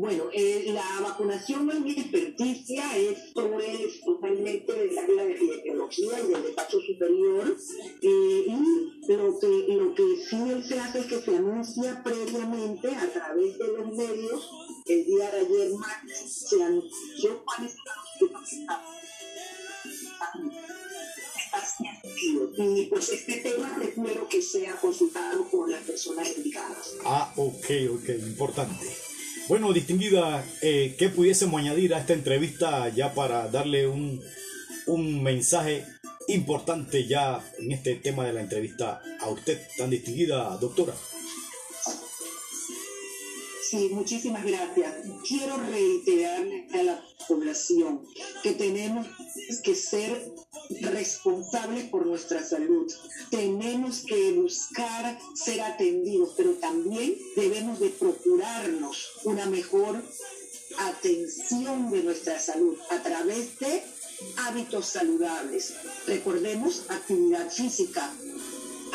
Bueno, 0.00 0.30
eh, 0.32 0.64
la 0.72 1.00
vacunación 1.02 1.66
no 1.66 1.72
es 1.74 1.80
mi 1.80 1.90
experticia, 1.92 2.96
esto 2.96 3.60
es 3.60 4.00
totalmente 4.00 4.72
del 4.72 4.98
área 4.98 5.24
de 5.26 5.32
epidemiología 5.32 6.20
y 6.20 6.32
del 6.32 6.42
despacho 6.42 6.80
superior. 6.80 7.54
Eh, 8.00 8.44
y 8.46 9.12
lo 9.12 9.38
que, 9.38 9.66
lo 9.68 9.94
que 9.94 10.24
sí 10.26 10.62
se 10.66 10.80
hace 10.80 11.00
es 11.00 11.06
que 11.06 11.20
se 11.20 11.36
anuncia 11.36 12.02
previamente 12.02 12.88
a 12.94 13.12
través 13.12 13.58
de 13.58 13.66
los 13.66 13.92
medios. 13.92 14.50
El 14.86 15.04
día 15.04 15.30
de 15.32 15.40
ayer 15.40 15.72
martes 15.74 16.46
se 16.48 16.62
anunció 16.62 17.44
cuáles 17.44 17.74
eran 17.74 17.96
los 18.32 18.50
y 22.56 22.86
pues 22.86 23.08
este 23.10 23.36
tema 23.36 23.74
prefiero 23.76 24.28
que 24.28 24.40
sea 24.40 24.76
consultado 24.76 25.44
con 25.50 25.70
las 25.70 25.82
personas 25.82 26.28
indicadas. 26.36 26.94
Ah, 27.04 27.32
ok, 27.36 27.66
ok, 27.92 28.08
importante. 28.26 29.09
Bueno, 29.50 29.72
distinguida, 29.72 30.44
eh, 30.62 30.94
¿qué 30.96 31.08
pudiésemos 31.08 31.60
añadir 31.60 31.92
a 31.92 31.98
esta 31.98 32.12
entrevista 32.12 32.88
ya 32.90 33.12
para 33.12 33.48
darle 33.48 33.88
un, 33.88 34.22
un 34.86 35.24
mensaje 35.24 35.84
importante 36.28 37.08
ya 37.08 37.44
en 37.58 37.72
este 37.72 37.96
tema 37.96 38.24
de 38.24 38.32
la 38.32 38.42
entrevista 38.42 39.02
a 39.18 39.28
usted, 39.28 39.60
tan 39.76 39.90
distinguida 39.90 40.56
doctora? 40.56 40.94
Sí, 43.68 43.90
muchísimas 43.92 44.44
gracias. 44.44 44.94
Quiero 45.26 45.56
reiterarle 45.56 46.68
a 46.72 46.82
la 46.84 47.02
población 47.30 48.02
que 48.42 48.52
tenemos 48.52 49.06
que 49.62 49.76
ser 49.76 50.32
responsables 50.80 51.84
por 51.84 52.04
nuestra 52.04 52.42
salud. 52.44 52.92
Tenemos 53.30 54.00
que 54.00 54.32
buscar 54.32 55.16
ser 55.34 55.60
atendidos, 55.60 56.34
pero 56.36 56.54
también 56.54 57.16
debemos 57.36 57.78
de 57.78 57.90
procurarnos 57.90 59.12
una 59.24 59.46
mejor 59.46 60.02
atención 60.78 61.90
de 61.90 62.02
nuestra 62.02 62.38
salud 62.40 62.76
a 62.90 63.00
través 63.02 63.58
de 63.60 63.82
hábitos 64.48 64.86
saludables. 64.86 65.74
Recordemos 66.06 66.82
actividad 66.88 67.48
física, 67.50 68.12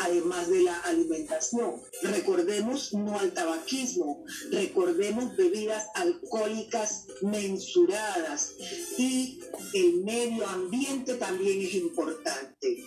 además 0.06 0.48
de 0.48 0.62
la 0.62 0.78
alimentación. 0.80 1.82
Recordemos 2.02 2.94
no 2.94 3.18
al 3.18 3.32
tabaquismo, 3.32 4.24
recordemos 4.50 5.36
bebidas 5.36 5.86
alcohólicas 5.94 7.06
mensuradas 7.22 8.54
y 8.96 9.40
el 9.74 10.04
medio 10.04 10.46
ambiente 10.46 11.14
también 11.14 11.60
es 11.60 11.74
importante. 11.74 12.84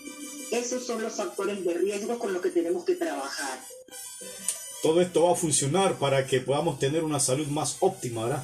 Esos 0.51 0.85
son 0.85 1.01
los 1.01 1.13
factores 1.13 1.63
de 1.63 1.73
riesgo 1.75 2.17
con 2.17 2.33
los 2.33 2.41
que 2.41 2.49
tenemos 2.49 2.85
que 2.85 2.95
trabajar. 2.95 3.59
Todo 4.81 5.01
esto 5.01 5.23
va 5.23 5.33
a 5.33 5.35
funcionar 5.35 5.99
para 5.99 6.25
que 6.25 6.39
podamos 6.39 6.79
tener 6.79 7.03
una 7.03 7.19
salud 7.19 7.47
más 7.47 7.77
óptima, 7.81 8.23
¿verdad? 8.25 8.43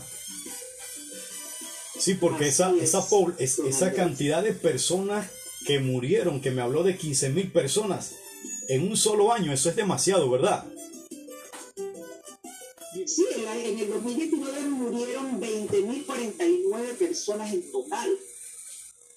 Sí, 1.97 2.15
porque 2.15 2.49
esa, 2.49 2.73
esa, 2.81 3.07
esa 3.39 3.93
cantidad 3.93 4.43
de 4.43 4.51
personas 4.51 5.31
que 5.65 5.79
murieron, 5.79 6.41
que 6.41 6.51
me 6.51 6.61
habló 6.61 6.83
de 6.83 6.97
15 6.97 7.29
mil 7.29 7.51
personas, 7.51 8.15
en 8.67 8.87
un 8.87 8.97
solo 8.97 9.31
año, 9.31 9.53
eso 9.53 9.69
es 9.69 9.75
demasiado, 9.75 10.29
¿verdad? 10.29 10.65
Sí, 13.05 13.25
en 13.65 13.79
el 13.79 13.89
2019 13.89 14.61
murieron 14.69 15.39
20.049 15.41 16.93
personas 16.97 17.53
en 17.53 17.71
total. 17.71 18.09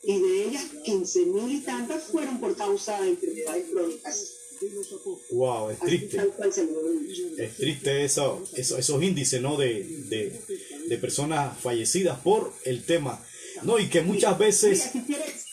Y 0.03 0.21
de 0.21 0.45
ellas, 0.45 0.65
15.000 0.85 1.51
y 1.51 1.61
tantas 1.61 2.05
fueron 2.05 2.41
por 2.41 2.57
causa 2.57 3.01
de 3.01 3.11
enfermedades 3.11 3.67
crónicas. 3.71 4.35
Wow, 5.31 5.71
es 5.71 5.79
triste. 5.79 6.21
Es 7.37 7.57
triste 7.57 8.05
eso, 8.05 8.43
esos 8.57 9.03
índices 9.03 9.41
¿no? 9.41 9.57
de, 9.57 9.85
de, 10.09 10.41
de, 10.89 10.99
personas 10.99 11.57
fallecidas 11.61 12.19
por 12.21 12.53
el 12.65 12.85
tema. 12.85 13.25
No, 13.63 13.79
y 13.79 13.89
que 13.89 14.03
muchas 14.03 14.37
veces 14.39 14.91
si 14.93 15.01
quieres 15.03 15.48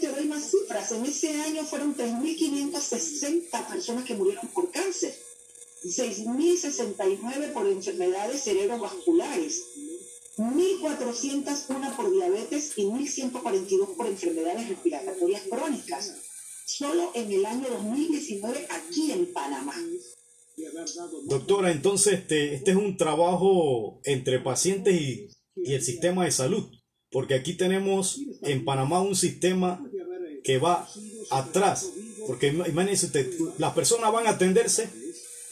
te 0.00 0.08
doy 0.08 0.26
más 0.26 0.50
cifras. 0.50 0.92
En 0.92 1.04
ese 1.04 1.30
año 1.30 1.64
fueron 1.64 1.96
3.560 1.96 3.68
personas 3.68 4.04
que 4.04 4.14
murieron 4.14 4.48
por 4.48 4.70
cáncer, 4.70 5.14
6.069 5.84 7.52
por 7.52 7.66
enfermedades 7.66 8.42
cerebrovasculares, 8.42 9.62
1.401 10.36 11.96
por 11.96 12.12
diabetes 12.12 12.72
y 12.76 12.82
1.142 12.84 13.96
por 13.96 14.06
enfermedades 14.06 14.68
respiratorias 14.68 15.42
crónicas. 15.50 16.14
Solo 16.66 17.12
en 17.14 17.32
el 17.32 17.46
año 17.46 17.66
2019 17.68 18.66
aquí 18.70 19.10
en 19.12 19.32
Panamá. 19.32 19.74
Doctora, 21.24 21.70
entonces 21.70 22.14
este, 22.14 22.54
este 22.54 22.72
es 22.72 22.76
un 22.76 22.96
trabajo 22.96 24.00
entre 24.04 24.40
pacientes 24.40 25.00
y, 25.00 25.28
y 25.56 25.74
el 25.74 25.82
sistema 25.82 26.24
de 26.24 26.32
salud. 26.32 26.68
Porque 27.10 27.34
aquí 27.34 27.54
tenemos 27.54 28.20
en 28.42 28.64
Panamá 28.64 29.00
un 29.00 29.16
sistema 29.16 29.82
que 30.44 30.58
va 30.58 30.88
atrás. 31.30 31.86
Porque 32.26 32.48
imagínense 32.48 33.06
usted, 33.06 33.30
las 33.58 33.72
personas 33.72 34.12
van 34.12 34.26
a 34.26 34.30
atenderse 34.30 34.88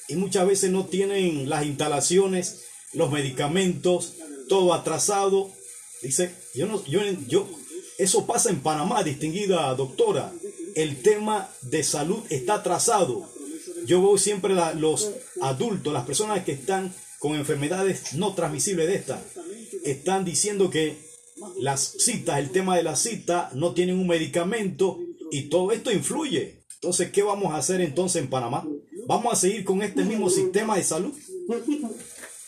y 0.08 0.16
muchas 0.16 0.46
veces 0.46 0.70
no 0.70 0.86
tienen 0.86 1.48
las 1.48 1.64
instalaciones, 1.64 2.64
los 2.92 3.10
medicamentos, 3.10 4.14
todo 4.48 4.74
atrasado. 4.74 5.50
Dice, 6.02 6.34
yo 6.54 6.66
no, 6.66 6.84
yo, 6.84 7.00
yo, 7.26 7.48
eso 7.98 8.26
pasa 8.26 8.50
en 8.50 8.60
Panamá, 8.60 9.02
distinguida 9.02 9.74
doctora. 9.74 10.32
El 10.74 11.00
tema 11.00 11.50
de 11.62 11.82
salud 11.82 12.22
está 12.28 12.56
atrasado. 12.56 13.26
Yo 13.86 14.02
veo 14.02 14.18
siempre 14.18 14.54
los 14.54 15.10
adultos, 15.40 15.92
las 15.92 16.04
personas 16.04 16.44
que 16.44 16.52
están 16.52 16.92
con 17.18 17.34
enfermedades 17.34 18.14
no 18.14 18.34
transmisibles 18.34 18.88
de 18.88 18.96
esta, 18.96 19.22
están 19.84 20.24
diciendo 20.24 20.70
que 20.70 21.05
las 21.58 21.96
citas, 21.98 22.38
el 22.38 22.50
tema 22.50 22.76
de 22.76 22.82
la 22.82 22.96
cita, 22.96 23.50
no 23.54 23.74
tienen 23.74 23.98
un 23.98 24.06
medicamento 24.06 24.98
y 25.30 25.48
todo 25.48 25.72
esto 25.72 25.92
influye. 25.92 26.64
Entonces, 26.74 27.10
¿qué 27.10 27.22
vamos 27.22 27.52
a 27.52 27.58
hacer 27.58 27.80
entonces 27.80 28.22
en 28.22 28.30
Panamá? 28.30 28.66
¿Vamos 29.06 29.32
a 29.32 29.36
seguir 29.36 29.64
con 29.64 29.82
este 29.82 30.04
mismo 30.04 30.30
sistema 30.30 30.76
de 30.76 30.84
salud? 30.84 31.12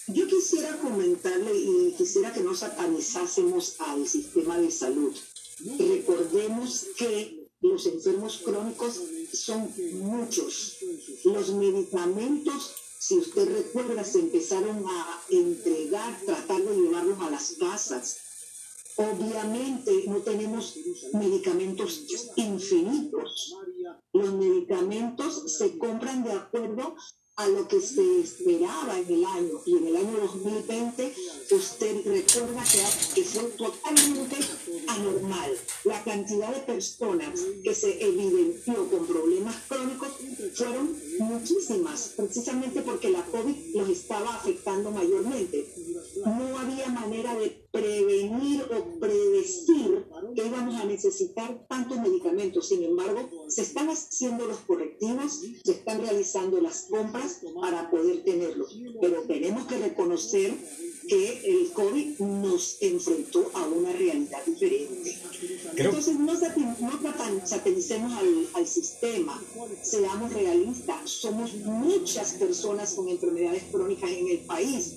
Yo 0.09 0.27
quisiera 0.27 0.77
comentarle 0.79 1.53
y 1.55 1.95
quisiera 1.97 2.33
que 2.33 2.41
no 2.41 2.55
satanizásemos 2.55 3.77
al 3.81 4.07
sistema 4.09 4.59
de 4.59 4.71
salud. 4.71 5.15
Recordemos 5.79 6.87
que 6.97 7.49
los 7.61 7.87
enfermos 7.87 8.39
crónicos 8.45 9.01
son 9.33 9.73
muchos. 9.95 10.77
Los 11.25 11.51
medicamentos, 11.51 12.75
si 12.99 13.19
usted 13.19 13.49
recuerda, 13.53 14.05
se 14.05 14.21
empezaron 14.21 14.85
a 14.87 15.23
entregar, 15.31 16.21
tratar 16.25 16.63
de 16.63 16.77
llevarlos 16.77 17.21
a 17.21 17.31
las 17.31 17.57
casas. 17.59 18.17
Obviamente 18.99 20.05
no 20.09 20.17
tenemos 20.17 20.77
medicamentos 21.13 22.05
infinitos. 22.35 23.55
Los 24.13 24.33
medicamentos 24.33 25.57
se 25.57 25.79
compran 25.79 26.25
de 26.25 26.33
acuerdo 26.33 26.97
a 27.39 27.47
lo 27.47 27.69
que 27.69 27.81
se 27.81 28.21
esperaba 28.21 28.99
en 28.99 29.07
el 29.07 29.25
año. 29.25 29.61
Y 29.65 29.77
en 29.77 29.87
el 29.87 29.97
año 29.97 30.19
2020, 30.21 31.15
usted 31.53 32.05
recuerda 32.05 32.65
que, 33.15 33.23
fue 33.23 33.45
totalmente 33.51 34.37
anormal. 34.89 35.57
La 35.85 36.03
cantidad 36.03 36.53
de 36.53 36.63
personas 36.63 37.41
que 37.63 37.75
se 37.77 38.05
evidenció 38.05 38.91
con 38.91 39.07
problemas 39.07 39.55
crónicos 39.69 40.09
fueron 40.55 41.01
muchísimas, 41.21 42.15
precisamente 42.17 42.83
porque 42.83 43.11
la 43.11 43.25
COVID 43.27 43.77
los 43.77 43.89
estaba 43.89 44.35
afectando 44.35 44.91
mayormente. 44.91 45.73
No 46.37 46.59
había 46.59 46.89
manera 46.89 47.35
de 47.35 47.67
prevenir 47.71 48.63
o 48.63 48.99
predecir 49.01 50.05
que 50.35 50.47
íbamos 50.47 50.75
a 50.77 50.85
necesitar 50.85 51.67
tantos 51.69 51.99
medicamentos. 51.99 52.69
Sin 52.69 52.83
embargo, 52.85 53.29
se 53.49 53.63
están 53.63 53.89
haciendo 53.89 54.47
los 54.47 54.59
correctivos, 54.59 55.41
se 55.65 55.73
están 55.73 56.01
realizando 56.01 56.61
las 56.61 56.87
compras 56.91 57.41
para 57.61 57.91
poder 57.91 58.25
tenerlos. 58.25 58.79
Pero 59.01 59.23
tenemos 59.23 59.67
que 59.67 59.79
reconocer 59.79 60.55
que 61.09 61.41
el 61.45 61.73
COVID 61.73 62.21
nos 62.21 62.77
enfrentó 62.81 63.51
a 63.55 63.67
una 63.67 63.93
realidad 63.93 64.45
diferente. 64.47 65.19
Entonces, 65.77 66.19
no, 66.19 66.35
no 66.35 67.47
satanicemos 67.47 68.13
al, 68.13 68.49
al, 68.55 68.67
sistema, 68.67 69.41
seamos 69.83 70.33
realistas. 70.33 71.11
Somos 71.11 71.55
muchas 71.55 72.33
personas 72.33 72.93
con 72.95 73.09
enfermedades 73.09 73.65
crónicas 73.71 74.11
en 74.11 74.29
el 74.29 74.39
país 74.41 74.95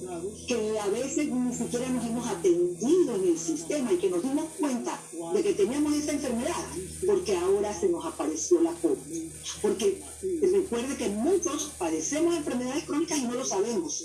que 0.47 0.79
a 0.79 0.87
veces 0.87 1.27
ni 1.27 1.53
siquiera 1.53 1.87
nos 1.89 2.05
hemos 2.05 2.27
atendido 2.27 3.15
en 3.15 3.27
el 3.29 3.39
sistema 3.39 3.93
y 3.93 3.97
que 3.97 4.09
nos 4.09 4.23
dimos 4.23 4.45
cuenta 4.59 4.99
de 5.33 5.43
que 5.43 5.53
teníamos 5.53 5.93
esa 5.93 6.11
enfermedad 6.11 6.65
porque 7.05 7.35
ahora 7.37 7.77
se 7.79 7.89
nos 7.89 8.05
apareció 8.05 8.61
la 8.61 8.73
COVID. 8.73 9.29
Porque 9.61 10.01
recuerde 10.41 10.97
que 10.97 11.09
muchos 11.09 11.71
padecemos 11.77 12.35
enfermedades 12.35 12.83
crónicas 12.85 13.19
y 13.19 13.23
no 13.23 13.33
lo 13.33 13.45
sabemos. 13.45 14.03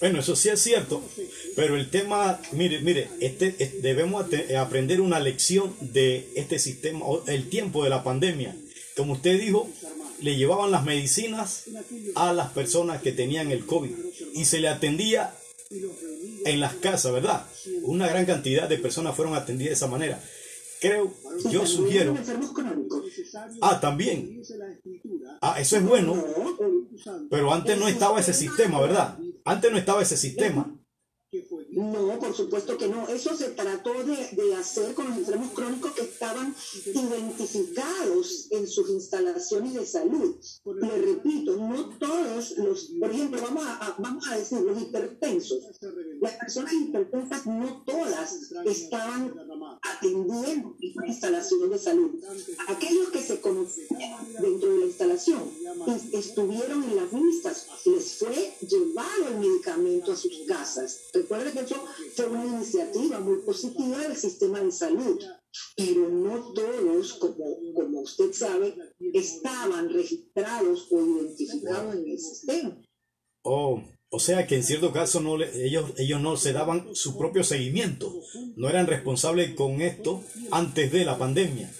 Bueno, 0.00 0.20
eso 0.20 0.36
sí 0.36 0.48
es 0.48 0.60
cierto, 0.60 1.02
pero 1.56 1.76
el 1.76 1.90
tema, 1.90 2.40
mire, 2.52 2.80
mire, 2.80 3.08
este, 3.20 3.52
debemos 3.82 4.26
aprender 4.56 5.00
una 5.00 5.20
lección 5.20 5.74
de 5.80 6.28
este 6.34 6.58
sistema, 6.58 7.04
el 7.26 7.48
tiempo 7.48 7.84
de 7.84 7.90
la 7.90 8.04
pandemia. 8.04 8.56
Como 8.96 9.14
usted 9.14 9.40
dijo, 9.40 9.68
le 10.20 10.36
llevaban 10.36 10.70
las 10.70 10.84
medicinas 10.84 11.64
a 12.14 12.32
las 12.32 12.50
personas 12.50 13.02
que 13.02 13.12
tenían 13.12 13.50
el 13.52 13.64
COVID 13.64 13.90
y 14.34 14.44
se 14.44 14.60
le 14.60 14.68
atendía 14.68 15.34
en 16.44 16.60
las 16.60 16.74
casas, 16.74 17.12
¿verdad? 17.12 17.46
Una 17.82 18.08
gran 18.08 18.26
cantidad 18.26 18.68
de 18.68 18.78
personas 18.78 19.14
fueron 19.14 19.34
atendidas 19.34 19.70
de 19.70 19.74
esa 19.74 19.86
manera. 19.86 20.22
Creo, 20.80 21.12
yo 21.50 21.66
sugiero. 21.66 22.16
Ah, 23.60 23.80
también. 23.80 24.42
Ah, 25.40 25.60
eso 25.60 25.76
es 25.76 25.84
bueno. 25.86 26.14
Pero 27.30 27.52
antes 27.52 27.78
no 27.78 27.88
estaba 27.88 28.20
ese 28.20 28.34
sistema, 28.34 28.80
¿verdad? 28.80 29.18
Antes 29.44 29.70
no 29.70 29.78
estaba 29.78 30.02
ese 30.02 30.16
sistema. 30.16 30.70
No, 31.78 32.18
por 32.18 32.34
supuesto 32.34 32.76
que 32.76 32.88
no. 32.88 33.06
Eso 33.06 33.36
se 33.36 33.50
trató 33.50 33.92
de, 34.02 34.54
hacer 34.56 34.94
con 34.94 35.08
los 35.08 35.18
enfermos 35.18 35.52
crónicos 35.52 35.92
que 35.92 36.02
estaban 36.02 36.52
identificados 36.84 38.48
en 38.50 38.66
sus 38.66 38.90
instalaciones 38.90 39.74
de 39.74 39.86
salud. 39.86 40.36
Le 40.64 40.98
repito, 40.98 41.56
no 41.56 41.90
todos 41.98 42.58
los, 42.58 42.90
por 42.98 43.10
ejemplo, 43.12 43.40
vamos 43.42 43.64
a, 43.64 43.94
vamos 43.98 44.26
a 44.26 44.36
decir, 44.36 44.58
los 44.60 44.82
hipertensos. 44.82 45.58
Las 46.20 46.32
personas 46.34 46.72
hipertensas 46.72 47.46
no 47.46 47.84
todas 47.84 48.50
estaban 48.64 49.32
atendiendo 49.82 50.76
esta 50.80 51.06
instalación 51.06 51.70
de 51.70 51.78
salud. 51.78 52.10
Aquellos 52.66 53.10
que 53.10 53.22
se 53.22 53.40
conocían 53.40 54.32
dentro 54.40 54.72
de 54.72 54.78
la 54.78 54.86
instalación 54.86 55.48
estuvieron 56.12 56.82
en 56.82 56.96
las 56.96 57.12
listas, 57.12 57.66
les 57.84 58.18
fue 58.18 58.56
llevado 58.68 59.28
el 59.28 59.38
medicamento 59.38 60.10
a 60.10 60.16
sus 60.16 60.40
casas. 60.48 61.02
Recuerden 61.12 61.52
que 61.52 61.67
fue 62.14 62.26
una 62.26 62.46
iniciativa 62.46 63.20
muy 63.20 63.42
positiva 63.42 63.98
del 63.98 64.16
sistema 64.16 64.60
de 64.60 64.72
salud, 64.72 65.20
pero 65.76 66.08
no 66.08 66.52
todos, 66.52 67.14
como, 67.14 67.74
como 67.74 68.00
usted 68.00 68.32
sabe, 68.32 68.74
estaban 69.14 69.90
registrados 69.90 70.88
o 70.90 71.00
identificados 71.00 71.94
en 71.94 72.10
el 72.10 72.18
sistema. 72.18 72.82
Oh, 73.42 73.82
o 74.10 74.20
sea 74.20 74.46
que 74.46 74.56
en 74.56 74.64
cierto 74.64 74.92
caso 74.92 75.20
no 75.20 75.42
ellos, 75.42 75.92
ellos 75.96 76.20
no 76.20 76.36
se 76.36 76.52
daban 76.52 76.94
su 76.94 77.18
propio 77.18 77.44
seguimiento, 77.44 78.12
no 78.56 78.68
eran 78.68 78.86
responsables 78.86 79.54
con 79.54 79.80
esto 79.82 80.22
antes 80.50 80.90
de 80.92 81.04
la 81.04 81.18
pandemia. 81.18 81.70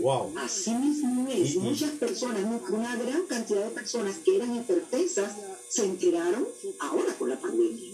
Wow. 0.00 0.34
Así 0.38 0.70
mismo 0.72 1.28
es, 1.30 1.56
muchas 1.56 1.90
personas, 1.92 2.42
una 2.68 2.96
gran 2.96 3.26
cantidad 3.26 3.64
de 3.64 3.70
personas 3.70 4.16
que 4.18 4.36
eran 4.36 4.54
hipertensas 4.54 5.32
se 5.68 5.84
enteraron 5.84 6.46
ahora 6.80 7.14
con 7.18 7.30
la 7.30 7.38
pandemia. 7.38 7.84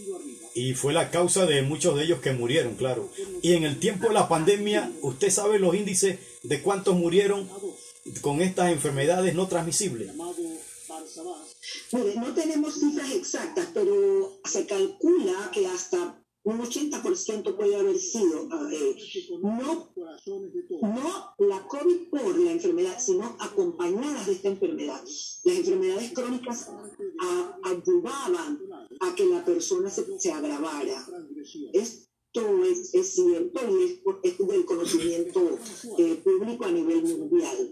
Y 0.54 0.74
fue 0.74 0.92
la 0.92 1.10
causa 1.10 1.46
de 1.46 1.62
muchos 1.62 1.96
de 1.96 2.04
ellos 2.04 2.20
que 2.20 2.32
murieron, 2.32 2.74
claro. 2.74 3.10
Y 3.42 3.54
en 3.54 3.64
el 3.64 3.78
tiempo 3.78 4.08
de 4.08 4.14
la 4.14 4.28
pandemia, 4.28 4.90
¿usted 5.02 5.30
sabe 5.30 5.58
los 5.58 5.74
índices 5.74 6.18
de 6.42 6.62
cuántos 6.62 6.96
murieron 6.96 7.48
con 8.20 8.42
estas 8.42 8.72
enfermedades 8.72 9.34
no 9.34 9.46
transmisibles? 9.46 10.10
Mire, 11.92 12.14
no 12.16 12.34
tenemos 12.34 12.74
cifras 12.74 13.10
exactas, 13.12 13.68
pero 13.72 14.40
se 14.44 14.66
calcula 14.66 15.50
que 15.52 15.66
hasta 15.66 16.20
un 16.42 16.58
80% 16.58 17.54
puede 17.54 17.76
haber 17.76 17.98
sido 17.98 18.48
eh, 18.70 18.96
no, 19.42 19.92
no 20.80 21.34
la 21.38 21.66
COVID 21.66 22.08
por 22.10 22.38
la 22.38 22.52
enfermedad, 22.52 22.98
sino 22.98 23.36
acompañadas 23.38 24.26
de 24.26 24.32
esta 24.32 24.48
enfermedad. 24.48 25.02
Las 25.44 25.56
enfermedades 25.56 26.12
crónicas 26.12 26.70
ayudaban 27.62 28.58
a 29.00 29.14
que 29.14 29.26
la 29.26 29.44
persona 29.44 29.90
se, 29.90 30.18
se 30.18 30.32
agravara. 30.32 31.06
Esto 31.74 32.64
es, 32.64 32.94
es, 32.94 33.14
cierto 33.14 33.60
y 33.68 34.00
es, 34.22 34.38
del 34.38 34.64
conocimiento 34.64 35.58
eh, 35.98 36.20
público 36.24 36.64
a 36.64 36.70
nivel 36.70 37.02
mundial. 37.02 37.70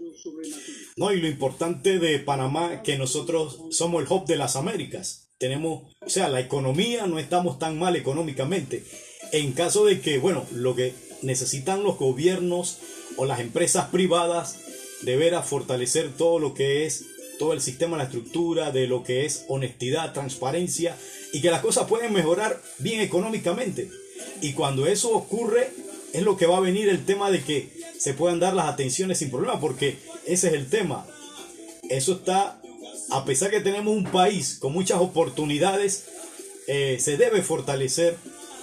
No, 0.97 1.11
y 1.11 1.21
lo 1.21 1.27
importante 1.27 1.97
de 1.97 2.19
Panamá 2.19 2.75
es 2.75 2.81
que 2.81 2.97
nosotros 2.97 3.61
somos 3.71 4.03
el 4.03 4.11
hub 4.11 4.25
de 4.27 4.35
las 4.35 4.55
Américas 4.55 5.28
tenemos, 5.39 5.83
o 6.05 6.09
sea, 6.09 6.27
la 6.27 6.41
economía, 6.41 7.07
no 7.07 7.17
estamos 7.17 7.57
tan 7.57 7.79
mal 7.79 7.95
económicamente. 7.95 8.83
En 9.31 9.53
caso 9.53 9.85
de 9.85 10.01
que, 10.01 10.17
bueno, 10.17 10.45
lo 10.51 10.75
que 10.75 10.93
necesitan 11.21 11.83
los 11.83 11.97
gobiernos 11.97 12.77
o 13.15 13.25
las 13.25 13.39
empresas 13.39 13.87
privadas, 13.87 14.57
deberá 15.01 15.41
fortalecer 15.41 16.11
todo 16.15 16.39
lo 16.39 16.53
que 16.53 16.85
es, 16.85 17.05
todo 17.39 17.53
el 17.53 17.61
sistema, 17.61 17.97
la 17.97 18.03
estructura 18.03 18.71
de 18.71 18.85
lo 18.85 19.03
que 19.03 19.25
es 19.25 19.45
honestidad, 19.47 20.13
transparencia 20.13 20.97
y 21.31 21.39
que 21.39 21.51
las 21.51 21.61
cosas 21.61 21.87
pueden 21.87 22.11
mejorar 22.11 22.61
bien 22.77 22.99
económicamente. 22.99 23.89
Y 24.41 24.51
cuando 24.51 24.87
eso 24.87 25.11
ocurre, 25.11 25.69
es 26.11 26.23
lo 26.23 26.35
que 26.35 26.47
va 26.47 26.57
a 26.57 26.61
venir 26.61 26.89
el 26.89 27.05
tema 27.05 27.31
de 27.31 27.41
que 27.41 27.69
se 27.97 28.13
puedan 28.13 28.41
dar 28.41 28.53
las 28.53 28.67
atenciones 28.67 29.19
sin 29.19 29.31
problema, 29.31 29.59
porque 29.61 29.99
ese 30.25 30.47
es 30.47 30.53
el 30.53 30.69
tema. 30.69 31.07
Eso 31.89 32.13
está 32.13 32.58
a 33.11 33.25
pesar 33.25 33.49
que 33.49 33.61
tenemos 33.61 33.95
un 33.95 34.05
país 34.05 34.57
con 34.59 34.73
muchas 34.73 34.99
oportunidades, 34.99 36.05
eh, 36.67 36.97
se 36.99 37.17
debe 37.17 37.41
fortalecer 37.41 38.17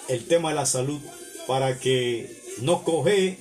el 0.08 0.24
tema 0.26 0.50
de 0.50 0.54
la 0.54 0.66
salud 0.66 1.00
para 1.46 1.78
que 1.78 2.30
no 2.62 2.84
coge 2.84 3.38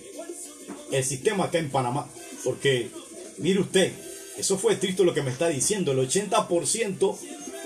el 0.91 1.03
sistema 1.03 1.45
acá 1.45 1.59
en 1.59 1.69
Panamá. 1.69 2.07
Porque, 2.43 2.89
mire 3.37 3.59
usted, 3.59 3.91
eso 4.37 4.57
fue 4.57 4.73
estricto 4.73 5.03
lo 5.03 5.13
que 5.13 5.21
me 5.21 5.31
está 5.31 5.47
diciendo. 5.47 5.91
El 5.91 5.99
80% 5.99 7.17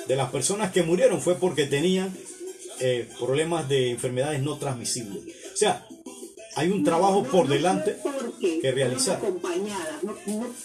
de 0.07 0.15
las 0.15 0.31
personas 0.31 0.71
que 0.71 0.83
murieron 0.83 1.21
fue 1.21 1.35
porque 1.35 1.65
tenían 1.65 2.15
eh, 2.79 3.07
problemas 3.17 3.67
de 3.69 3.91
enfermedades 3.91 4.41
no 4.41 4.57
transmisibles. 4.57 5.23
O 5.53 5.57
sea, 5.57 5.85
hay 6.55 6.69
un 6.69 6.83
trabajo 6.83 7.23
por 7.23 7.47
delante 7.47 7.97
que 8.61 8.71
realizar. 8.71 9.21
No, 9.21 10.13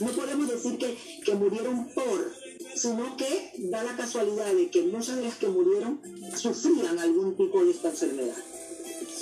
no, 0.00 0.12
podemos 0.12 0.48
decir 0.48 0.78
que, 0.78 0.96
que 1.24 1.34
murieron 1.34 1.88
por 1.88 2.43
sino 2.74 3.16
que 3.16 3.52
da 3.58 3.82
la 3.82 3.96
casualidad 3.96 4.52
de 4.52 4.68
que 4.68 4.82
muchas 4.82 5.16
de 5.16 5.22
las 5.22 5.36
que 5.36 5.48
murieron 5.48 6.00
sufrían 6.36 6.98
algún 6.98 7.36
tipo 7.36 7.64
de 7.64 7.70
esta 7.70 7.88
enfermedad. 7.88 8.36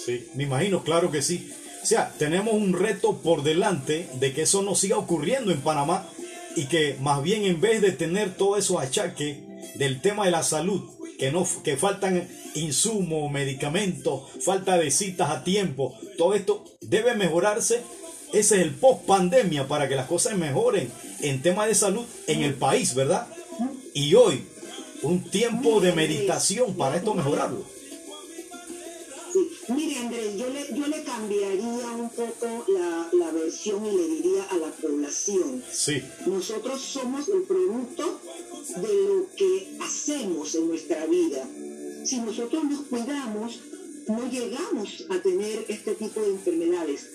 Sí, 0.04 0.26
me 0.34 0.44
imagino, 0.44 0.82
claro 0.82 1.10
que 1.10 1.22
sí. 1.22 1.50
O 1.82 1.86
sea, 1.86 2.12
tenemos 2.18 2.54
un 2.54 2.72
reto 2.74 3.18
por 3.18 3.42
delante 3.42 4.08
de 4.14 4.32
que 4.32 4.42
eso 4.42 4.62
no 4.62 4.74
siga 4.74 4.98
ocurriendo 4.98 5.50
en 5.50 5.60
Panamá 5.60 6.08
y 6.54 6.66
que 6.66 6.96
más 7.00 7.22
bien 7.22 7.44
en 7.44 7.60
vez 7.60 7.80
de 7.80 7.92
tener 7.92 8.34
todos 8.36 8.58
esos 8.58 8.80
achaques 8.80 9.38
del 9.74 10.00
tema 10.00 10.24
de 10.24 10.30
la 10.30 10.42
salud, 10.42 10.82
que, 11.18 11.32
no, 11.32 11.46
que 11.64 11.76
faltan 11.76 12.28
insumos, 12.54 13.30
medicamentos, 13.30 14.22
falta 14.40 14.76
de 14.76 14.90
citas 14.90 15.30
a 15.30 15.44
tiempo, 15.44 15.94
todo 16.18 16.34
esto 16.34 16.64
debe 16.80 17.14
mejorarse. 17.14 17.82
Ese 18.32 18.56
es 18.56 18.62
el 18.62 18.74
post 18.74 19.04
pandemia 19.04 19.68
para 19.68 19.88
que 19.88 19.94
las 19.94 20.06
cosas 20.06 20.36
mejoren 20.38 20.90
en 21.20 21.42
tema 21.42 21.66
de 21.66 21.74
salud 21.74 22.04
en 22.26 22.42
el 22.42 22.54
país, 22.54 22.94
¿verdad? 22.94 23.26
Y 23.94 24.14
hoy, 24.14 24.44
un 25.02 25.22
tiempo 25.31 25.81
de 25.81 25.92
meditación 25.92 26.74
para 26.76 26.96
esto 26.96 27.14
mejorarlo. 27.14 27.64
Mire, 29.68 29.98
Andrés, 29.98 30.37
yo 30.37 30.48
le, 30.48 30.66
yo 30.74 30.87
le 30.88 31.02
cambiaría 31.05 31.90
un 31.92 32.11
poco 32.11 32.64
la, 32.68 33.09
la, 33.12 33.31
versión 33.31 33.87
y 33.87 33.96
le 33.96 34.09
diría 34.09 34.44
a 34.44 34.57
la 34.57 34.70
población. 34.72 35.62
Sí. 35.70 36.02
Nosotros 36.26 36.81
somos 36.81 37.28
el 37.28 37.42
producto 37.42 38.20
de 38.76 38.94
lo 39.07 39.26
que 39.37 39.78
hacemos 39.81 40.55
en 40.55 40.68
nuestra 40.68 41.07
vida. 41.07 41.48
Si 42.05 42.18
nosotros 42.18 42.64
nos 42.64 42.81
cuidamos, 42.83 43.61
no 44.09 44.31
llegamos 44.31 45.07
a 45.11 45.22
tener 45.22 45.64
este 45.68 45.94
tipo 45.94 46.20
de 46.20 46.31
enfermedades. 46.31 47.09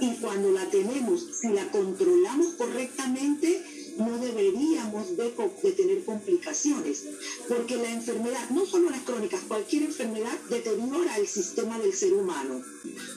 Y 0.00 0.10
cuando 0.16 0.50
la 0.52 0.68
tenemos, 0.70 1.26
si 1.40 1.48
la 1.48 1.70
controlamos 1.70 2.54
correctamente, 2.54 3.62
no 3.98 4.18
deberíamos 4.18 5.16
de, 5.16 5.30
tener 5.72 6.04
complicaciones, 6.04 7.04
porque 7.48 7.76
la 7.76 7.90
enfermedad, 7.90 8.50
no 8.50 8.66
solo 8.66 8.90
las 8.90 9.02
crónicas, 9.02 9.42
cualquier 9.46 9.84
enfermedad 9.84 10.36
deteriora 10.50 11.16
el 11.16 11.26
sistema 11.26 11.78
del 11.78 11.92
ser 11.92 12.14
humano. 12.14 12.62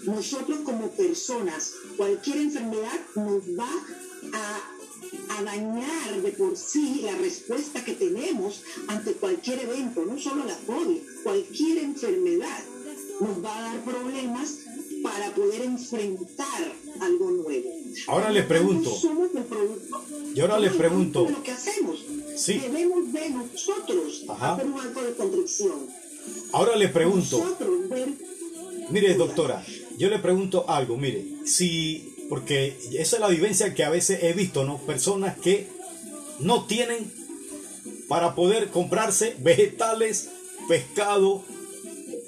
Nosotros 0.04 0.60
como 0.64 0.90
personas, 0.92 1.74
cualquier 1.96 2.38
enfermedad 2.38 3.00
nos 3.16 3.44
va 3.58 3.70
a, 4.34 5.38
a 5.38 5.44
dañar 5.44 6.22
de 6.22 6.32
por 6.32 6.58
sí 6.58 7.02
la 7.04 7.16
respuesta 7.18 7.84
que 7.84 7.94
tenemos 7.94 8.64
ante 8.88 9.14
cualquier 9.14 9.60
evento, 9.60 10.06
no 10.06 10.18
solo 10.20 10.46
la 10.46 10.58
COVID, 10.60 11.02
cualquier 11.24 11.80
enfermedad 11.80 12.64
nos 13.20 13.44
va 13.44 13.58
a 13.58 13.62
dar 13.74 13.84
problemas 13.84 14.60
para 15.04 15.34
poder 15.34 15.62
enfrentar 15.62 16.74
algo 17.00 17.32
nuevo. 17.32 17.70
Ahora 18.08 18.32
les 18.32 18.46
pregunto. 18.46 18.94
Somos 18.96 19.30
el 19.36 19.44
producto, 19.44 20.04
y 20.34 20.40
ahora 20.40 20.60
les 20.60 20.74
pregunto. 20.74 21.24
De 21.26 21.32
lo 21.32 21.44
que 21.44 21.52
hacemos. 21.52 22.00
Sí. 22.36 22.60
Debemos 22.60 23.12
de 23.12 23.30
nosotros 23.32 24.26
Ajá. 24.30 24.54
hacer 24.54 24.66
un 24.68 24.80
acto 24.80 25.02
de 25.02 25.14
contrición. 25.14 25.88
Ahora 26.52 26.76
le 26.76 26.90
pregunto. 26.90 27.40
Nosotros 27.40 27.90
ver. 27.90 28.10
Mire, 28.90 29.16
doctora, 29.16 29.66
yo 29.98 30.10
le 30.10 30.20
pregunto 30.20 30.66
algo, 30.70 30.98
mire, 30.98 31.26
si, 31.46 32.16
porque 32.30 32.78
esa 32.94 33.16
es 33.18 33.20
la 33.20 33.28
vivencia 33.28 33.74
que 33.74 33.84
a 33.84 33.90
veces 33.90 34.24
he 34.24 34.34
visto, 34.34 34.64
¿no? 34.64 34.78
Personas 34.78 35.38
que 35.38 35.68
no 36.40 36.66
tienen 36.66 37.12
para 38.08 38.36
poder 38.36 38.70
comprarse 38.70 39.36
vegetales, 39.40 40.30
pescado. 40.68 41.44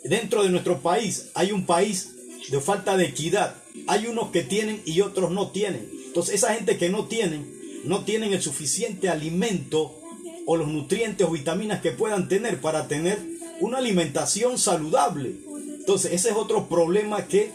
Dentro 0.03 0.43
de 0.43 0.49
nuestro 0.49 0.79
país 0.81 1.27
hay 1.33 1.51
un 1.51 1.65
país 1.65 2.15
de 2.49 2.61
falta 2.61 2.97
de 2.97 3.05
equidad. 3.05 3.55
Hay 3.87 4.07
unos 4.07 4.31
que 4.31 4.43
tienen 4.43 4.81
y 4.85 5.01
otros 5.01 5.31
no 5.31 5.49
tienen. 5.51 5.89
Entonces 6.05 6.35
esa 6.35 6.53
gente 6.53 6.77
que 6.77 6.89
no 6.89 7.05
tienen, 7.05 7.51
no 7.83 8.03
tienen 8.03 8.33
el 8.33 8.41
suficiente 8.41 9.09
alimento 9.09 9.95
o 10.45 10.57
los 10.57 10.67
nutrientes 10.67 11.27
o 11.27 11.31
vitaminas 11.31 11.81
que 11.81 11.91
puedan 11.91 12.27
tener 12.27 12.59
para 12.59 12.87
tener 12.87 13.19
una 13.59 13.77
alimentación 13.77 14.57
saludable. 14.57 15.35
Entonces 15.79 16.13
ese 16.13 16.29
es 16.29 16.35
otro 16.35 16.67
problema 16.67 17.27
que, 17.27 17.51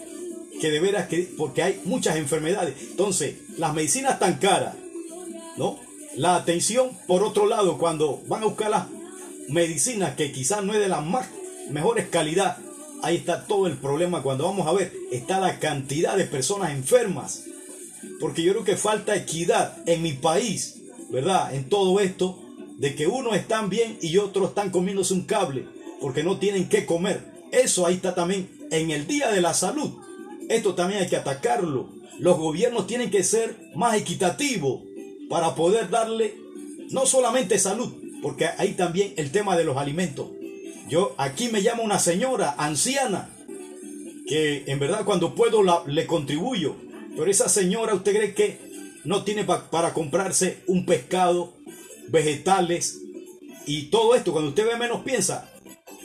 que 0.61 0.71
de 0.71 0.81
veras 0.81 1.09
que, 1.09 1.29
porque 1.37 1.63
hay 1.63 1.81
muchas 1.85 2.17
enfermedades. 2.17 2.75
Entonces 2.81 3.35
las 3.57 3.75
medicinas 3.75 4.19
tan 4.19 4.39
caras, 4.39 4.77
¿no? 5.57 5.79
La 6.17 6.37
atención, 6.37 6.91
por 7.09 7.25
otro 7.25 7.47
lado, 7.47 7.77
cuando 7.79 8.23
van 8.29 8.43
a 8.43 8.47
buscar 8.47 8.71
las 8.71 8.87
medicinas 9.49 10.15
que 10.15 10.31
quizás 10.31 10.65
no 10.65 10.73
es 10.73 10.81
de 10.81 10.89
las 10.89 11.05
más 11.05 11.27
mejores 11.71 12.09
calidad, 12.09 12.59
ahí 13.05 13.17
está 13.17 13.47
todo 13.47 13.67
el 13.67 13.77
problema. 13.77 14.23
Cuando 14.23 14.45
vamos 14.45 14.67
a 14.67 14.73
ver, 14.73 14.93
está 15.13 15.41
la 15.41 15.59
cantidad 15.59 16.17
de 16.17 16.25
personas 16.25 16.73
enfermas. 16.73 17.45
Porque 18.21 18.43
yo 18.43 18.53
creo 18.53 18.65
que 18.65 18.77
falta 18.77 19.17
equidad 19.17 19.77
en 19.87 20.03
mi 20.03 20.13
país, 20.13 20.83
¿verdad? 21.11 21.55
En 21.55 21.69
todo 21.69 22.01
esto, 22.01 22.39
de 22.79 22.95
que 22.95 23.07
unos 23.07 23.37
están 23.37 23.69
bien 23.71 23.99
y 24.01 24.19
otros 24.19 24.51
están 24.51 24.71
comiéndose 24.71 25.15
un 25.15 25.23
cable, 25.23 25.67
porque 26.01 26.25
no 26.25 26.39
tienen 26.39 26.69
qué 26.69 26.87
comer. 26.87 27.23
Eso 27.53 27.87
ahí 27.87 27.95
está 27.95 28.15
también 28.15 28.49
en 28.71 28.91
el 28.91 29.07
Día 29.07 29.31
de 29.31 29.41
la 29.41 29.55
Salud. 29.55 29.93
Esto 30.49 30.75
también 30.75 31.03
hay 31.03 31.09
que 31.09 31.17
atacarlo. 31.17 31.89
Los 32.19 32.37
gobiernos 32.39 32.87
tienen 32.87 33.11
que 33.11 33.25
ser 33.25 33.71
más 33.75 33.97
equitativos 33.97 34.83
para 35.29 35.55
poder 35.55 35.89
darle 35.91 36.35
no 36.91 37.07
solamente 37.07 37.59
salud, 37.59 37.93
porque 38.23 38.47
ahí 38.59 38.73
también 38.73 39.15
el 39.17 39.31
tema 39.31 39.57
de 39.57 39.65
los 39.65 39.77
alimentos. 39.77 40.29
Yo 40.89 41.15
aquí 41.19 41.49
me 41.49 41.63
llama 41.63 41.83
una 41.83 41.99
señora 41.99 42.55
anciana 42.59 43.31
que 44.27 44.65
en 44.67 44.79
verdad 44.79 45.05
cuando 45.05 45.35
puedo 45.35 45.63
la, 45.63 45.83
le 45.87 46.07
contribuyo, 46.07 46.77
pero 47.17 47.31
esa 47.31 47.49
señora 47.49 47.95
usted 47.95 48.15
cree 48.15 48.35
que 48.35 48.59
no 49.05 49.23
tiene 49.25 49.45
pa, 49.45 49.71
para 49.71 49.93
comprarse 49.93 50.63
un 50.67 50.87
pescado, 50.87 51.55
vegetales 52.09 53.01
y 53.67 53.85
todo 53.87 54.15
esto. 54.15 54.33
Cuando 54.33 54.51
usted 54.51 54.67
ve 54.67 54.77
menos 54.77 55.03
piensa, 55.03 55.51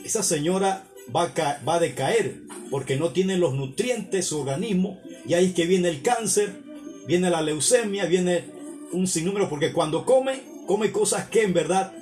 esa 0.04 0.24
señora 0.24 0.86
va 1.16 1.24
a, 1.24 1.64
va 1.64 1.76
a 1.76 1.80
decaer 1.80 2.42
porque 2.70 2.98
no 2.98 3.12
tiene 3.12 3.38
los 3.38 3.54
nutrientes 3.54 4.28
su 4.28 4.40
organismo. 4.40 5.00
Y 5.26 5.34
ahí 5.34 5.48
es 5.48 5.54
que 5.54 5.66
viene 5.66 5.90
el 5.90 6.02
cáncer, 6.02 6.62
viene 7.08 7.30
la 7.30 7.42
leucemia, 7.42 8.06
viene 8.06 8.46
un 8.92 9.08
sinnúmero 9.08 9.50
porque 9.50 9.74
cuando 9.74 10.06
come, 10.06 10.42
come 10.66 10.92
cosas 10.92 11.30
que 11.30 11.44
en 11.44 11.54
verdad 11.54 11.94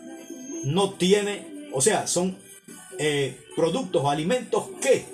no 0.64 0.92
tiene, 0.94 1.70
o 1.74 1.82
sea, 1.82 2.08
son 2.08 2.38
eh, 3.00 3.38
productos 3.56 4.04
o 4.04 4.10
alimentos 4.10 4.66
que 4.82 5.06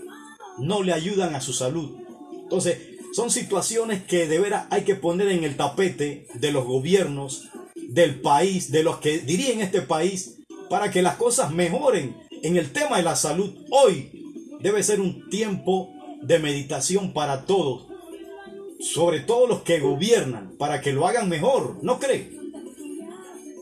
no 0.57 0.83
le 0.83 0.93
ayudan 0.93 1.35
a 1.35 1.41
su 1.41 1.53
salud. 1.53 1.97
Entonces, 2.33 2.77
son 3.13 3.29
situaciones 3.29 4.03
que 4.03 4.27
de 4.27 4.39
veras 4.39 4.65
hay 4.69 4.83
que 4.83 4.95
poner 4.95 5.29
en 5.29 5.43
el 5.43 5.55
tapete 5.55 6.27
de 6.33 6.51
los 6.51 6.65
gobiernos, 6.65 7.49
del 7.75 8.21
país, 8.21 8.71
de 8.71 8.83
los 8.83 8.97
que 8.97 9.19
dirigen 9.19 9.61
este 9.61 9.81
país, 9.81 10.39
para 10.69 10.89
que 10.91 11.01
las 11.01 11.17
cosas 11.17 11.51
mejoren 11.51 12.17
en 12.41 12.57
el 12.57 12.71
tema 12.71 12.97
de 12.97 13.03
la 13.03 13.15
salud. 13.15 13.53
Hoy 13.69 14.09
debe 14.61 14.81
ser 14.81 14.99
un 14.99 15.29
tiempo 15.29 15.93
de 16.21 16.39
meditación 16.39 17.13
para 17.13 17.45
todos, 17.45 17.87
sobre 18.79 19.19
todo 19.19 19.47
los 19.47 19.61
que 19.61 19.79
gobiernan, 19.79 20.55
para 20.57 20.81
que 20.81 20.93
lo 20.93 21.07
hagan 21.07 21.29
mejor, 21.29 21.77
¿no 21.83 21.99
cree? 21.99 22.42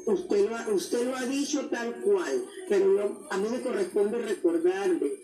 Usted 0.06 0.50
lo, 0.50 0.56
ha, 0.56 0.68
usted 0.74 1.06
lo 1.06 1.16
ha 1.16 1.26
dicho 1.26 1.68
tal 1.70 2.02
cual, 2.02 2.46
pero 2.68 3.28
a 3.30 3.38
mí 3.38 3.48
me 3.50 3.62
corresponde 3.62 4.18
recordarle, 4.18 5.20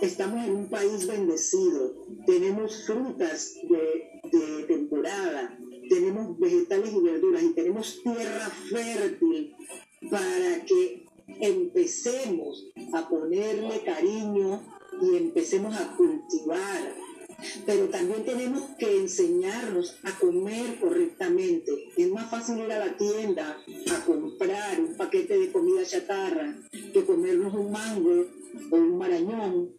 estamos 0.00 0.46
en 0.46 0.54
un 0.54 0.68
país 0.68 1.06
bendecido, 1.06 1.94
tenemos 2.26 2.84
frutas 2.86 3.54
de, 3.68 4.38
de 4.38 4.64
temporada, 4.64 5.58
tenemos 5.88 6.38
vegetales 6.38 6.92
y 6.92 7.00
verduras 7.00 7.42
y 7.42 7.52
tenemos 7.54 8.02
tierra 8.02 8.50
fértil 8.70 9.54
para 10.10 10.64
que 10.64 11.06
empecemos 11.40 12.66
a 12.92 13.08
ponerle 13.08 13.82
cariño 13.84 14.62
y 15.02 15.16
empecemos 15.16 15.74
a 15.76 15.96
cultivar. 15.96 16.94
Pero 17.66 17.88
también 17.88 18.24
tenemos 18.24 18.62
que 18.78 18.96
enseñarnos 18.96 19.96
a 20.02 20.18
comer 20.18 20.78
correctamente. 20.80 21.90
Es 21.96 22.08
más 22.10 22.30
fácil 22.30 22.58
ir 22.58 22.72
a 22.72 22.86
la 22.86 22.96
tienda 22.96 23.62
a 23.92 24.04
comprar 24.04 24.80
un 24.80 24.96
paquete 24.96 25.38
de 25.38 25.52
comida 25.52 25.84
chatarra 25.84 26.56
que 26.92 27.04
comernos 27.04 27.54
un 27.54 27.70
mango 27.70 28.26
o 28.70 28.76
un 28.76 28.98
marañón 28.98 29.74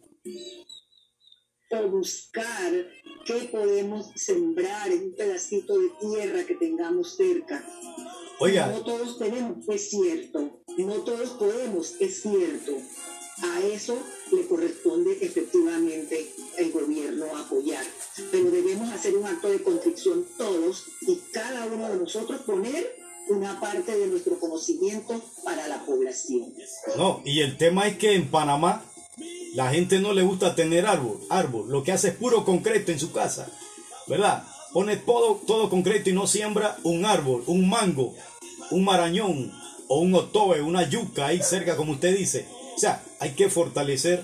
o 1.74 1.88
buscar 1.88 2.86
qué 3.24 3.48
podemos 3.50 4.10
sembrar 4.14 4.90
en 4.90 5.04
un 5.04 5.14
pedacito 5.14 5.78
de 5.78 5.88
tierra 6.00 6.44
que 6.44 6.54
tengamos 6.54 7.16
cerca. 7.16 7.64
Oiga. 8.38 8.66
No 8.68 8.84
todos 8.84 9.18
tenemos, 9.18 9.68
es 9.68 9.90
cierto. 9.90 10.62
No 10.78 10.94
todos 11.02 11.30
podemos, 11.30 11.94
es 12.00 12.22
cierto. 12.22 12.72
A 13.40 13.60
eso 13.60 13.98
le 14.30 14.46
corresponde 14.46 15.18
efectivamente 15.20 16.32
el 16.58 16.70
gobierno 16.70 17.24
apoyar. 17.36 17.84
Pero 18.30 18.50
debemos 18.50 18.92
hacer 18.92 19.16
un 19.16 19.26
acto 19.26 19.48
de 19.48 19.62
contrición 19.62 20.26
todos 20.36 20.84
y 21.00 21.16
cada 21.32 21.64
uno 21.66 21.88
de 21.88 21.96
nosotros 21.96 22.42
poner 22.42 23.02
una 23.28 23.58
parte 23.60 23.96
de 23.96 24.06
nuestro 24.08 24.38
conocimiento 24.38 25.20
para 25.44 25.66
la 25.68 25.84
población. 25.84 26.52
No, 26.96 27.22
y 27.24 27.40
el 27.40 27.56
tema 27.56 27.88
es 27.88 27.96
que 27.96 28.14
en 28.14 28.28
Panamá 28.28 28.84
la 29.54 29.70
gente 29.70 30.00
no 30.00 30.12
le 30.12 30.22
gusta 30.22 30.54
tener 30.54 30.86
árbol, 30.86 31.20
árbol, 31.28 31.70
lo 31.70 31.82
que 31.82 31.92
hace 31.92 32.08
es 32.08 32.14
puro 32.14 32.44
concreto 32.44 32.92
en 32.92 32.98
su 32.98 33.12
casa, 33.12 33.50
¿verdad? 34.06 34.44
Pone 34.72 34.96
todo, 34.96 35.40
todo 35.46 35.68
concreto 35.68 36.10
y 36.10 36.14
no 36.14 36.26
siembra 36.26 36.78
un 36.82 37.04
árbol, 37.04 37.44
un 37.46 37.68
mango, 37.68 38.14
un 38.70 38.84
marañón 38.84 39.52
o 39.88 40.00
un 40.00 40.14
otoe, 40.14 40.62
una 40.62 40.88
yuca 40.88 41.26
ahí 41.26 41.42
cerca, 41.42 41.76
como 41.76 41.92
usted 41.92 42.16
dice. 42.16 42.46
O 42.74 42.78
sea, 42.78 43.02
hay 43.18 43.30
que 43.32 43.48
fortalecer 43.48 44.22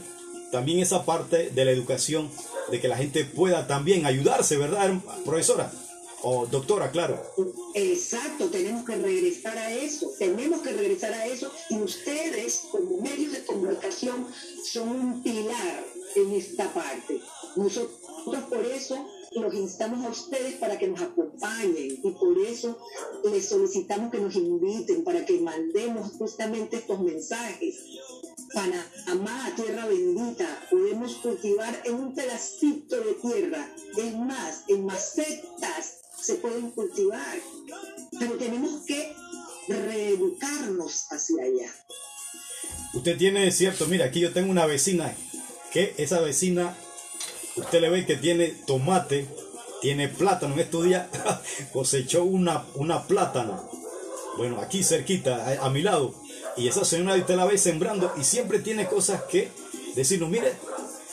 también 0.50 0.80
esa 0.80 1.04
parte 1.04 1.50
de 1.50 1.64
la 1.64 1.70
educación, 1.70 2.30
de 2.70 2.80
que 2.80 2.88
la 2.88 2.96
gente 2.96 3.24
pueda 3.24 3.66
también 3.66 4.06
ayudarse, 4.06 4.56
¿verdad, 4.56 4.92
profesora? 5.24 5.70
Oh, 6.22 6.46
doctora, 6.46 6.90
claro. 6.90 7.22
Exacto, 7.74 8.48
tenemos 8.50 8.84
que 8.84 8.96
regresar 8.96 9.56
a 9.56 9.72
eso, 9.72 10.10
tenemos 10.18 10.62
que 10.62 10.72
regresar 10.72 11.12
a 11.12 11.26
eso 11.26 11.52
y 11.70 11.76
ustedes 11.76 12.64
como 12.72 13.00
medios 13.00 13.32
de 13.32 13.44
comunicación 13.44 14.26
son 14.64 14.88
un 14.88 15.22
pilar 15.22 15.84
en 16.16 16.32
esta 16.32 16.72
parte. 16.74 17.20
Nosotros 17.54 18.44
por 18.48 18.64
eso 18.64 19.06
los 19.32 19.54
instamos 19.54 20.04
a 20.04 20.08
ustedes 20.08 20.54
para 20.54 20.76
que 20.76 20.88
nos 20.88 21.00
acompañen 21.02 22.00
y 22.02 22.10
por 22.10 22.36
eso 22.38 22.78
les 23.30 23.48
solicitamos 23.48 24.10
que 24.10 24.18
nos 24.18 24.34
inviten 24.34 25.04
para 25.04 25.24
que 25.24 25.38
mandemos 25.38 26.12
justamente 26.18 26.78
estos 26.78 27.00
mensajes. 27.00 27.76
Panamá, 28.52 29.52
tierra 29.56 29.86
bendita, 29.86 30.46
podemos 30.70 31.14
cultivar 31.16 31.82
en 31.84 31.94
un 31.94 32.14
pedacito 32.14 32.96
de 33.00 33.14
tierra, 33.14 33.68
es 33.96 34.16
más, 34.16 34.64
en 34.68 34.86
macetas 34.86 35.98
se 36.20 36.34
pueden 36.36 36.70
cultivar, 36.70 37.38
pero 38.18 38.36
tenemos 38.36 38.84
que 38.86 39.14
reeducarnos 39.68 41.06
hacia 41.10 41.42
allá. 41.42 41.72
Usted 42.94 43.18
tiene 43.18 43.50
cierto, 43.52 43.86
mira, 43.86 44.06
aquí 44.06 44.20
yo 44.20 44.32
tengo 44.32 44.50
una 44.50 44.66
vecina, 44.66 45.14
que 45.70 45.94
esa 45.98 46.20
vecina, 46.20 46.76
usted 47.56 47.80
le 47.80 47.90
ve 47.90 48.06
que 48.06 48.16
tiene 48.16 48.48
tomate, 48.66 49.26
tiene 49.80 50.08
plátano, 50.08 50.54
en 50.54 50.60
estos 50.60 50.84
días 50.84 51.06
cosechó 51.72 52.24
una, 52.24 52.64
una 52.74 53.06
plátano, 53.06 53.68
bueno, 54.38 54.60
aquí 54.60 54.82
cerquita, 54.84 55.60
a, 55.60 55.68
mi 55.68 55.82
lado, 55.82 56.14
y 56.58 56.68
esa 56.68 56.84
señora 56.84 57.14
usted 57.14 57.36
la 57.36 57.46
ve 57.46 57.56
sembrando 57.56 58.12
y 58.18 58.24
siempre 58.24 58.58
tiene 58.58 58.86
cosas 58.86 59.22
que 59.22 59.48
decirnos, 59.94 60.28
mire, 60.28 60.52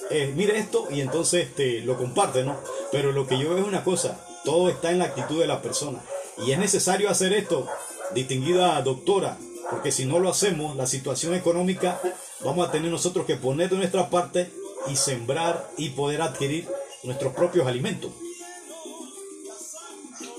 eh, 0.10 0.34
mire 0.36 0.58
esto 0.58 0.88
y 0.90 1.02
entonces 1.02 1.48
este, 1.48 1.82
lo 1.82 1.98
comparte, 1.98 2.44
¿no? 2.44 2.58
Pero 2.92 3.12
lo 3.12 3.28
que 3.28 3.38
yo 3.38 3.50
veo 3.50 3.60
es 3.60 3.68
una 3.68 3.84
cosa, 3.84 4.20
todo 4.44 4.70
está 4.70 4.92
en 4.92 5.00
la 5.00 5.06
actitud 5.06 5.40
de 5.40 5.48
la 5.48 5.62
persona. 5.62 6.02
Y 6.46 6.52
es 6.52 6.60
necesario 6.60 7.10
hacer 7.10 7.32
esto, 7.34 7.68
distinguida 8.14 8.82
doctora, 8.82 9.38
porque 9.70 9.92
si 9.92 10.06
no 10.06 10.20
lo 10.20 10.30
hacemos, 10.30 10.76
la 10.76 10.88
situación 10.88 11.34
económica 11.36 12.02
vamos 12.44 12.68
a 12.68 12.72
tener 12.72 12.92
nosotros 12.92 13.26
que 13.26 13.36
poner 13.36 13.70
de 13.70 13.78
nuestra 13.78 14.10
parte 14.10 14.52
y 14.88 14.96
sembrar 14.96 15.70
y 15.78 15.90
poder 15.90 16.22
adquirir 16.22 16.68
nuestros 17.04 17.34
propios 17.34 17.68
alimentos. 17.68 18.12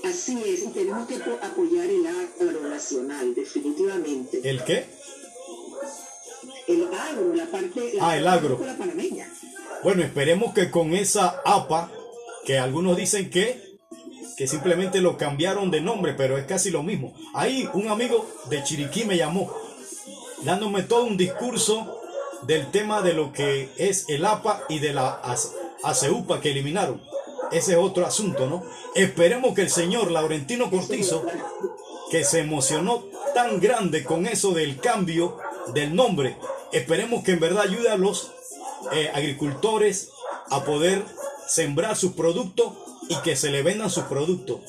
Así 0.03 0.41
es, 0.45 0.63
y 0.63 0.67
tenemos 0.67 1.07
que 1.07 1.15
apoyar 1.15 1.85
el 1.85 2.05
agro 2.07 2.61
nacional, 2.69 3.33
definitivamente. 3.35 4.41
¿El 4.43 4.63
qué? 4.63 4.96
Agro, 7.17 7.35
la 7.35 7.45
parte, 7.45 7.93
la 7.93 8.09
ah, 8.09 8.17
el 8.17 8.27
agro. 8.27 8.59
Bueno, 9.83 10.03
esperemos 10.03 10.53
que 10.53 10.69
con 10.69 10.93
esa 10.93 11.41
APA, 11.45 11.91
que 12.45 12.59
algunos 12.59 12.95
dicen 12.95 13.29
que 13.29 13.67
que 14.37 14.47
simplemente 14.47 15.01
lo 15.01 15.17
cambiaron 15.17 15.71
de 15.71 15.81
nombre, 15.81 16.13
pero 16.13 16.37
es 16.37 16.45
casi 16.45 16.69
lo 16.69 16.83
mismo. 16.83 17.15
Ahí 17.33 17.67
un 17.73 17.87
amigo 17.87 18.23
de 18.51 18.63
Chiriquí 18.63 19.03
me 19.03 19.17
llamó, 19.17 19.51
dándome 20.43 20.83
todo 20.83 21.05
un 21.05 21.17
discurso 21.17 21.99
del 22.43 22.69
tema 22.69 23.01
de 23.01 23.13
lo 23.13 23.33
que 23.33 23.69
es 23.77 24.05
el 24.09 24.23
APA 24.23 24.63
y 24.69 24.77
de 24.77 24.93
la 24.93 25.19
ACEUPA 25.83 26.39
que 26.39 26.51
eliminaron. 26.51 27.01
Ese 27.51 27.71
es 27.71 27.77
otro 27.79 28.05
asunto, 28.05 28.45
¿no? 28.45 28.63
Esperemos 28.93 29.55
que 29.55 29.63
el 29.63 29.71
señor 29.71 30.11
Laurentino 30.11 30.69
Cortizo, 30.69 31.25
que 32.11 32.23
se 32.23 32.41
emocionó 32.41 33.05
tan 33.33 33.59
grande 33.59 34.03
con 34.03 34.27
eso 34.27 34.51
del 34.51 34.79
cambio 34.79 35.37
del 35.73 35.95
nombre, 35.95 36.37
esperemos 36.71 37.23
que 37.23 37.33
en 37.33 37.39
verdad 37.39 37.63
ayude 37.63 37.89
a 37.89 37.97
los 37.97 38.31
eh, 38.93 39.09
agricultores 39.13 40.11
a 40.49 40.63
poder 40.63 41.03
sembrar 41.47 41.95
sus 41.95 42.13
productos 42.13 42.73
y 43.09 43.15
que 43.17 43.35
se 43.35 43.49
le 43.49 43.63
vendan 43.63 43.89
sus 43.89 44.03
productos, 44.05 44.59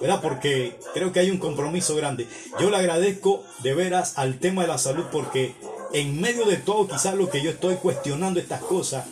¿verdad? 0.00 0.20
Porque 0.20 0.78
creo 0.92 1.12
que 1.12 1.20
hay 1.20 1.30
un 1.30 1.38
compromiso 1.38 1.94
grande. 1.94 2.26
Yo 2.60 2.70
le 2.70 2.76
agradezco 2.76 3.44
de 3.62 3.74
veras 3.74 4.18
al 4.18 4.38
tema 4.38 4.62
de 4.62 4.68
la 4.68 4.78
salud 4.78 5.04
porque 5.10 5.54
en 5.92 6.20
medio 6.20 6.44
de 6.44 6.56
todo 6.56 6.88
quizás 6.88 7.14
lo 7.14 7.30
que 7.30 7.42
yo 7.42 7.50
estoy 7.50 7.76
cuestionando 7.76 8.40
estas 8.40 8.60
cosas 8.60 9.06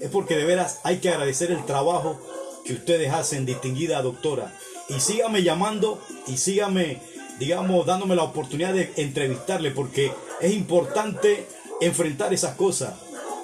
es 0.00 0.08
porque 0.10 0.36
de 0.36 0.44
veras 0.44 0.80
hay 0.84 0.98
que 0.98 1.10
agradecer 1.10 1.50
el 1.50 1.64
trabajo 1.66 2.20
que 2.64 2.74
ustedes 2.74 3.12
hacen, 3.12 3.46
distinguida 3.46 4.02
doctora. 4.02 4.54
Y 4.88 5.00
sígame 5.00 5.42
llamando 5.42 6.00
y 6.26 6.36
sígame, 6.36 7.00
digamos, 7.38 7.86
dándome 7.86 8.16
la 8.16 8.24
oportunidad 8.24 8.72
de 8.72 8.92
entrevistarle 8.96 9.70
porque 9.70 10.12
es 10.40 10.52
importante 10.52 11.46
enfrentar 11.80 12.32
esas 12.32 12.54
cosas. 12.56 12.94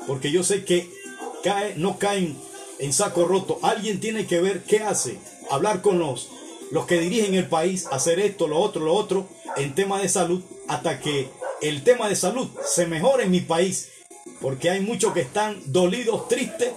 Porque 0.06 0.30
yo 0.30 0.44
sé 0.44 0.64
que 0.64 0.90
cae, 1.42 1.74
no 1.76 1.98
caen 1.98 2.36
en 2.78 2.92
saco 2.92 3.24
roto. 3.24 3.58
Alguien 3.62 4.00
tiene 4.00 4.26
que 4.26 4.40
ver 4.40 4.62
qué 4.64 4.80
hace, 4.80 5.18
hablar 5.50 5.82
con 5.82 5.98
los, 5.98 6.28
los 6.70 6.86
que 6.86 7.00
dirigen 7.00 7.34
el 7.34 7.48
país, 7.48 7.86
hacer 7.90 8.20
esto, 8.20 8.46
lo 8.48 8.58
otro, 8.58 8.84
lo 8.84 8.94
otro, 8.94 9.28
en 9.56 9.74
tema 9.74 10.00
de 10.00 10.08
salud, 10.08 10.42
hasta 10.68 11.00
que 11.00 11.28
el 11.62 11.82
tema 11.82 12.08
de 12.08 12.16
salud 12.16 12.48
se 12.64 12.86
mejore 12.86 13.24
en 13.24 13.30
mi 13.30 13.40
país. 13.40 13.90
Porque 14.40 14.70
hay 14.70 14.80
muchos 14.80 15.12
que 15.12 15.20
están 15.20 15.60
dolidos, 15.66 16.28
tristes 16.28 16.72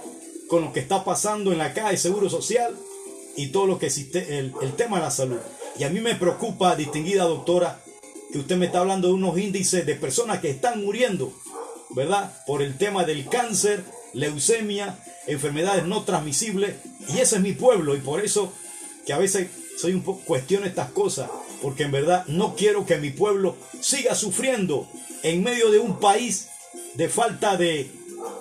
con 0.48 0.62
lo 0.62 0.72
que 0.72 0.80
está 0.80 1.04
pasando 1.04 1.52
en 1.52 1.58
la 1.58 1.74
caja 1.74 1.90
de 1.90 1.96
Seguro 1.96 2.30
Social 2.30 2.76
y 3.36 3.48
todo 3.48 3.66
lo 3.66 3.78
que 3.78 3.86
existe, 3.86 4.38
el, 4.38 4.52
el 4.62 4.72
tema 4.74 4.96
de 4.96 5.04
la 5.04 5.10
salud. 5.10 5.38
Y 5.78 5.84
a 5.84 5.90
mí 5.90 6.00
me 6.00 6.14
preocupa, 6.14 6.74
distinguida 6.74 7.24
doctora, 7.24 7.80
que 8.32 8.38
usted 8.38 8.56
me 8.56 8.66
está 8.66 8.80
hablando 8.80 9.08
de 9.08 9.14
unos 9.14 9.38
índices 9.38 9.86
de 9.86 9.94
personas 9.94 10.40
que 10.40 10.50
están 10.50 10.84
muriendo, 10.84 11.32
¿verdad? 11.94 12.32
Por 12.46 12.62
el 12.62 12.76
tema 12.76 13.04
del 13.04 13.28
cáncer, 13.28 13.84
leucemia, 14.12 14.98
enfermedades 15.26 15.84
no 15.86 16.04
transmisibles. 16.04 16.76
Y 17.08 17.18
ese 17.18 17.36
es 17.36 17.42
mi 17.42 17.52
pueblo. 17.52 17.94
Y 17.94 18.00
por 18.00 18.24
eso 18.24 18.52
que 19.06 19.12
a 19.12 19.18
veces 19.18 19.48
soy 19.78 19.94
un 19.94 20.02
poco 20.02 20.20
cuestiono 20.24 20.66
estas 20.66 20.90
cosas. 20.90 21.30
Porque 21.62 21.84
en 21.84 21.92
verdad 21.92 22.24
no 22.26 22.54
quiero 22.56 22.86
que 22.86 22.98
mi 22.98 23.10
pueblo 23.10 23.56
siga 23.80 24.14
sufriendo 24.14 24.88
en 25.22 25.42
medio 25.42 25.70
de 25.70 25.78
un 25.78 25.98
país 26.00 26.48
de 26.94 27.08
falta 27.08 27.56
de, 27.56 27.90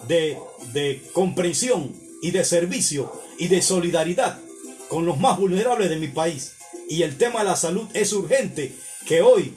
de, 0.07 0.37
de 0.73 1.01
comprensión 1.13 1.93
y 2.21 2.31
de 2.31 2.43
servicio 2.43 3.11
y 3.37 3.47
de 3.47 3.61
solidaridad 3.61 4.39
con 4.87 5.05
los 5.05 5.19
más 5.19 5.37
vulnerables 5.37 5.89
de 5.89 5.97
mi 5.97 6.07
país. 6.07 6.53
Y 6.89 7.03
el 7.03 7.17
tema 7.17 7.39
de 7.39 7.45
la 7.45 7.55
salud 7.55 7.87
es 7.93 8.11
urgente 8.13 8.73
que 9.05 9.21
hoy, 9.21 9.53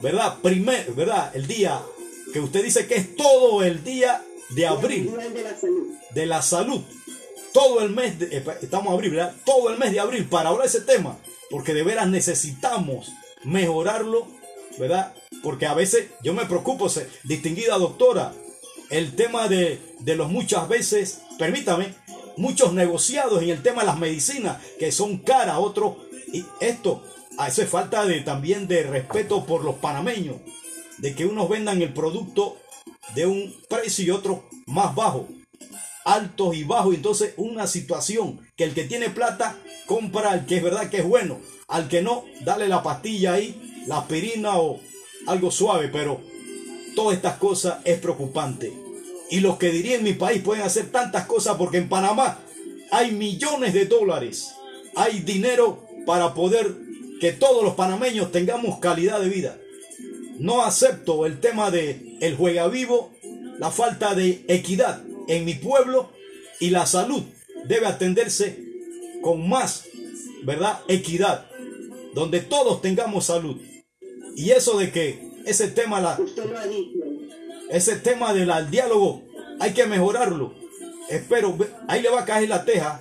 ¿verdad? 0.00 0.38
Primer, 0.42 0.92
¿verdad? 0.92 1.30
El 1.34 1.46
día 1.46 1.80
que 2.32 2.40
usted 2.40 2.64
dice 2.64 2.86
que 2.86 2.96
es 2.96 3.16
todo 3.16 3.62
el 3.62 3.84
día 3.84 4.22
de 4.50 4.66
abril 4.66 5.12
de 6.14 6.26
la 6.26 6.42
salud. 6.42 6.80
Todo 7.52 7.82
el 7.82 7.90
mes, 7.90 8.18
de, 8.18 8.38
eh, 8.38 8.44
estamos 8.62 8.92
abril, 8.92 9.10
¿verdad? 9.10 9.34
Todo 9.44 9.70
el 9.70 9.78
mes 9.78 9.92
de 9.92 10.00
abril 10.00 10.24
para 10.26 10.48
hablar 10.48 10.66
ese 10.66 10.80
tema, 10.80 11.18
porque 11.50 11.74
de 11.74 11.82
veras 11.82 12.08
necesitamos 12.08 13.12
mejorarlo, 13.44 14.26
¿verdad? 14.78 15.14
Porque 15.42 15.66
a 15.66 15.74
veces 15.74 16.08
yo 16.22 16.32
me 16.32 16.46
preocupo, 16.46 16.90
distinguida 17.24 17.76
doctora, 17.76 18.32
el 18.88 19.14
tema 19.16 19.48
de, 19.48 19.80
de 20.00 20.16
los 20.16 20.30
muchas 20.30 20.66
veces, 20.68 21.20
permítame, 21.38 21.94
muchos 22.38 22.72
negociados 22.72 23.42
en 23.42 23.50
el 23.50 23.62
tema 23.62 23.82
de 23.82 23.86
las 23.86 23.98
medicinas 23.98 24.58
que 24.78 24.90
son 24.90 25.18
caras, 25.18 25.56
otros, 25.58 25.96
y 26.32 26.46
esto, 26.60 27.04
a 27.36 27.48
eso 27.48 27.62
es 27.62 27.68
falta 27.68 28.06
de, 28.06 28.20
también 28.20 28.66
de 28.66 28.82
respeto 28.84 29.44
por 29.44 29.62
los 29.62 29.76
panameños, 29.76 30.36
de 31.02 31.14
que 31.14 31.26
unos 31.26 31.48
vendan 31.48 31.82
el 31.82 31.92
producto 31.92 32.56
de 33.14 33.26
un 33.26 33.54
precio 33.68 34.04
y 34.04 34.10
otro 34.10 34.48
más 34.66 34.94
bajo, 34.94 35.28
altos 36.04 36.56
y 36.56 36.62
bajos. 36.62 36.94
Entonces 36.94 37.34
una 37.36 37.66
situación 37.66 38.40
que 38.56 38.64
el 38.64 38.72
que 38.72 38.84
tiene 38.84 39.10
plata 39.10 39.58
compra 39.86 40.30
al 40.30 40.46
que 40.46 40.56
es 40.56 40.62
verdad 40.62 40.88
que 40.88 40.98
es 40.98 41.04
bueno, 41.04 41.40
al 41.66 41.88
que 41.88 42.02
no, 42.02 42.24
dale 42.42 42.68
la 42.68 42.84
pastilla 42.84 43.34
ahí, 43.34 43.84
la 43.88 43.98
aspirina 43.98 44.56
o 44.58 44.80
algo 45.26 45.50
suave, 45.50 45.88
pero 45.88 46.20
todas 46.94 47.16
estas 47.16 47.36
cosas 47.36 47.78
es 47.84 47.98
preocupante. 47.98 48.72
Y 49.28 49.40
los 49.40 49.56
que 49.56 49.70
dirían 49.70 49.98
en 49.98 50.04
mi 50.04 50.12
país 50.12 50.40
pueden 50.40 50.62
hacer 50.62 50.92
tantas 50.92 51.26
cosas 51.26 51.56
porque 51.56 51.78
en 51.78 51.88
Panamá 51.88 52.38
hay 52.92 53.10
millones 53.10 53.74
de 53.74 53.86
dólares, 53.86 54.54
hay 54.94 55.20
dinero 55.20 55.84
para 56.06 56.32
poder 56.32 56.76
que 57.20 57.32
todos 57.32 57.64
los 57.64 57.74
panameños 57.74 58.30
tengamos 58.30 58.78
calidad 58.78 59.20
de 59.20 59.28
vida. 59.28 59.58
No 60.42 60.62
acepto 60.62 61.24
el 61.24 61.38
tema 61.38 61.70
de 61.70 62.18
el 62.20 62.36
juega 62.36 62.66
vivo, 62.66 63.12
la 63.60 63.70
falta 63.70 64.16
de 64.16 64.44
equidad 64.48 65.00
en 65.28 65.44
mi 65.44 65.54
pueblo 65.54 66.10
y 66.58 66.70
la 66.70 66.84
salud 66.84 67.22
debe 67.66 67.86
atenderse 67.86 68.58
con 69.22 69.48
más, 69.48 69.84
¿verdad? 70.42 70.80
Equidad, 70.88 71.46
donde 72.16 72.40
todos 72.40 72.82
tengamos 72.82 73.26
salud. 73.26 73.56
Y 74.34 74.50
eso 74.50 74.76
de 74.80 74.90
que 74.90 75.30
ese 75.46 75.68
tema 75.68 76.00
la 76.00 76.18
ese 77.70 77.94
tema 77.94 78.34
del 78.34 78.50
diálogo 78.68 79.22
hay 79.60 79.74
que 79.74 79.86
mejorarlo. 79.86 80.56
Espero, 81.08 81.56
ahí 81.86 82.02
le 82.02 82.10
va 82.10 82.22
a 82.22 82.24
caer 82.24 82.48
la 82.48 82.64
teja, 82.64 83.00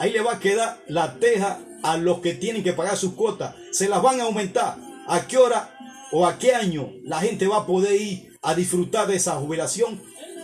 ahí 0.00 0.10
le 0.10 0.22
va 0.22 0.32
a 0.32 0.40
quedar 0.40 0.82
la 0.88 1.20
teja 1.20 1.60
a 1.84 1.98
los 1.98 2.18
que 2.18 2.34
tienen 2.34 2.64
que 2.64 2.72
pagar 2.72 2.96
sus 2.96 3.12
cuotas. 3.12 3.54
Se 3.70 3.88
las 3.88 4.02
van 4.02 4.20
a 4.20 4.24
aumentar. 4.24 4.76
¿A 5.06 5.28
qué 5.28 5.36
hora 5.36 5.73
o 6.16 6.26
a 6.28 6.38
qué 6.38 6.54
año 6.54 6.92
la 7.02 7.20
gente 7.20 7.48
va 7.48 7.56
a 7.56 7.66
poder 7.66 8.00
ir 8.00 8.38
a 8.40 8.54
disfrutar 8.54 9.08
de 9.08 9.16
esa 9.16 9.32
jubilación? 9.32 10.00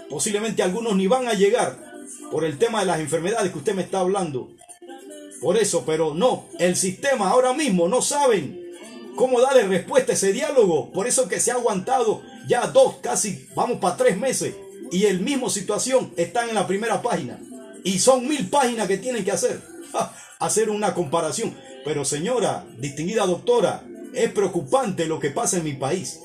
Posiblemente 0.09 0.64
algunos 0.64 0.96
ni 0.96 1.06
van 1.06 1.28
a 1.28 1.35
llegar 1.35 1.78
por 2.33 2.44
el 2.44 2.59
tema 2.59 2.80
de 2.80 2.87
las 2.87 2.98
enfermedades 2.98 3.52
que 3.52 3.59
usted 3.59 3.74
me 3.74 3.83
está 3.83 4.00
hablando. 4.00 4.50
Por 5.40 5.56
eso, 5.56 5.85
pero 5.87 6.12
no, 6.12 6.48
el 6.59 6.74
sistema 6.74 7.30
ahora 7.30 7.52
mismo 7.52 7.87
no 7.87 8.02
saben 8.02 8.61
cómo 9.14 9.40
darle 9.40 9.62
respuesta 9.68 10.11
a 10.11 10.16
ese 10.16 10.33
diálogo. 10.33 10.90
Por 10.90 11.06
eso 11.06 11.28
que 11.28 11.38
se 11.38 11.52
ha 11.52 11.54
aguantado 11.54 12.20
ya 12.48 12.66
dos, 12.66 12.96
casi, 13.00 13.46
vamos 13.54 13.78
para 13.78 13.96
tres 13.96 14.18
meses. 14.18 14.52
Y 14.90 15.04
el 15.04 15.20
mismo 15.20 15.50
situación 15.50 16.12
está 16.16 16.48
en 16.48 16.54
la 16.56 16.66
primera 16.66 17.00
página. 17.00 17.38
Y 17.85 18.00
son 18.00 18.26
mil 18.26 18.50
páginas 18.50 18.88
que 18.88 18.98
tienen 18.98 19.24
que 19.24 19.30
hacer. 19.30 19.62
hacer 20.40 20.68
una 20.68 20.94
comparación. 20.94 21.56
Pero 21.85 22.04
señora, 22.04 22.66
distinguida 22.76 23.24
doctora, 23.24 23.85
es 24.14 24.31
preocupante 24.33 25.07
lo 25.07 25.18
que 25.18 25.31
pasa 25.31 25.59
en 25.59 25.64
mi 25.64 25.75
país. 25.75 26.20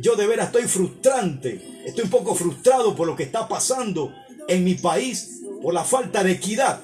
Yo 0.00 0.16
de 0.16 0.26
veras 0.26 0.46
estoy 0.46 0.64
frustrante. 0.64 1.82
Estoy 1.84 2.04
un 2.04 2.10
poco 2.10 2.34
frustrado 2.34 2.94
por 2.94 3.06
lo 3.06 3.16
que 3.16 3.24
está 3.24 3.48
pasando 3.48 4.14
en 4.48 4.64
mi 4.64 4.74
país, 4.74 5.40
por 5.62 5.74
la 5.74 5.84
falta 5.84 6.22
de 6.22 6.32
equidad 6.32 6.80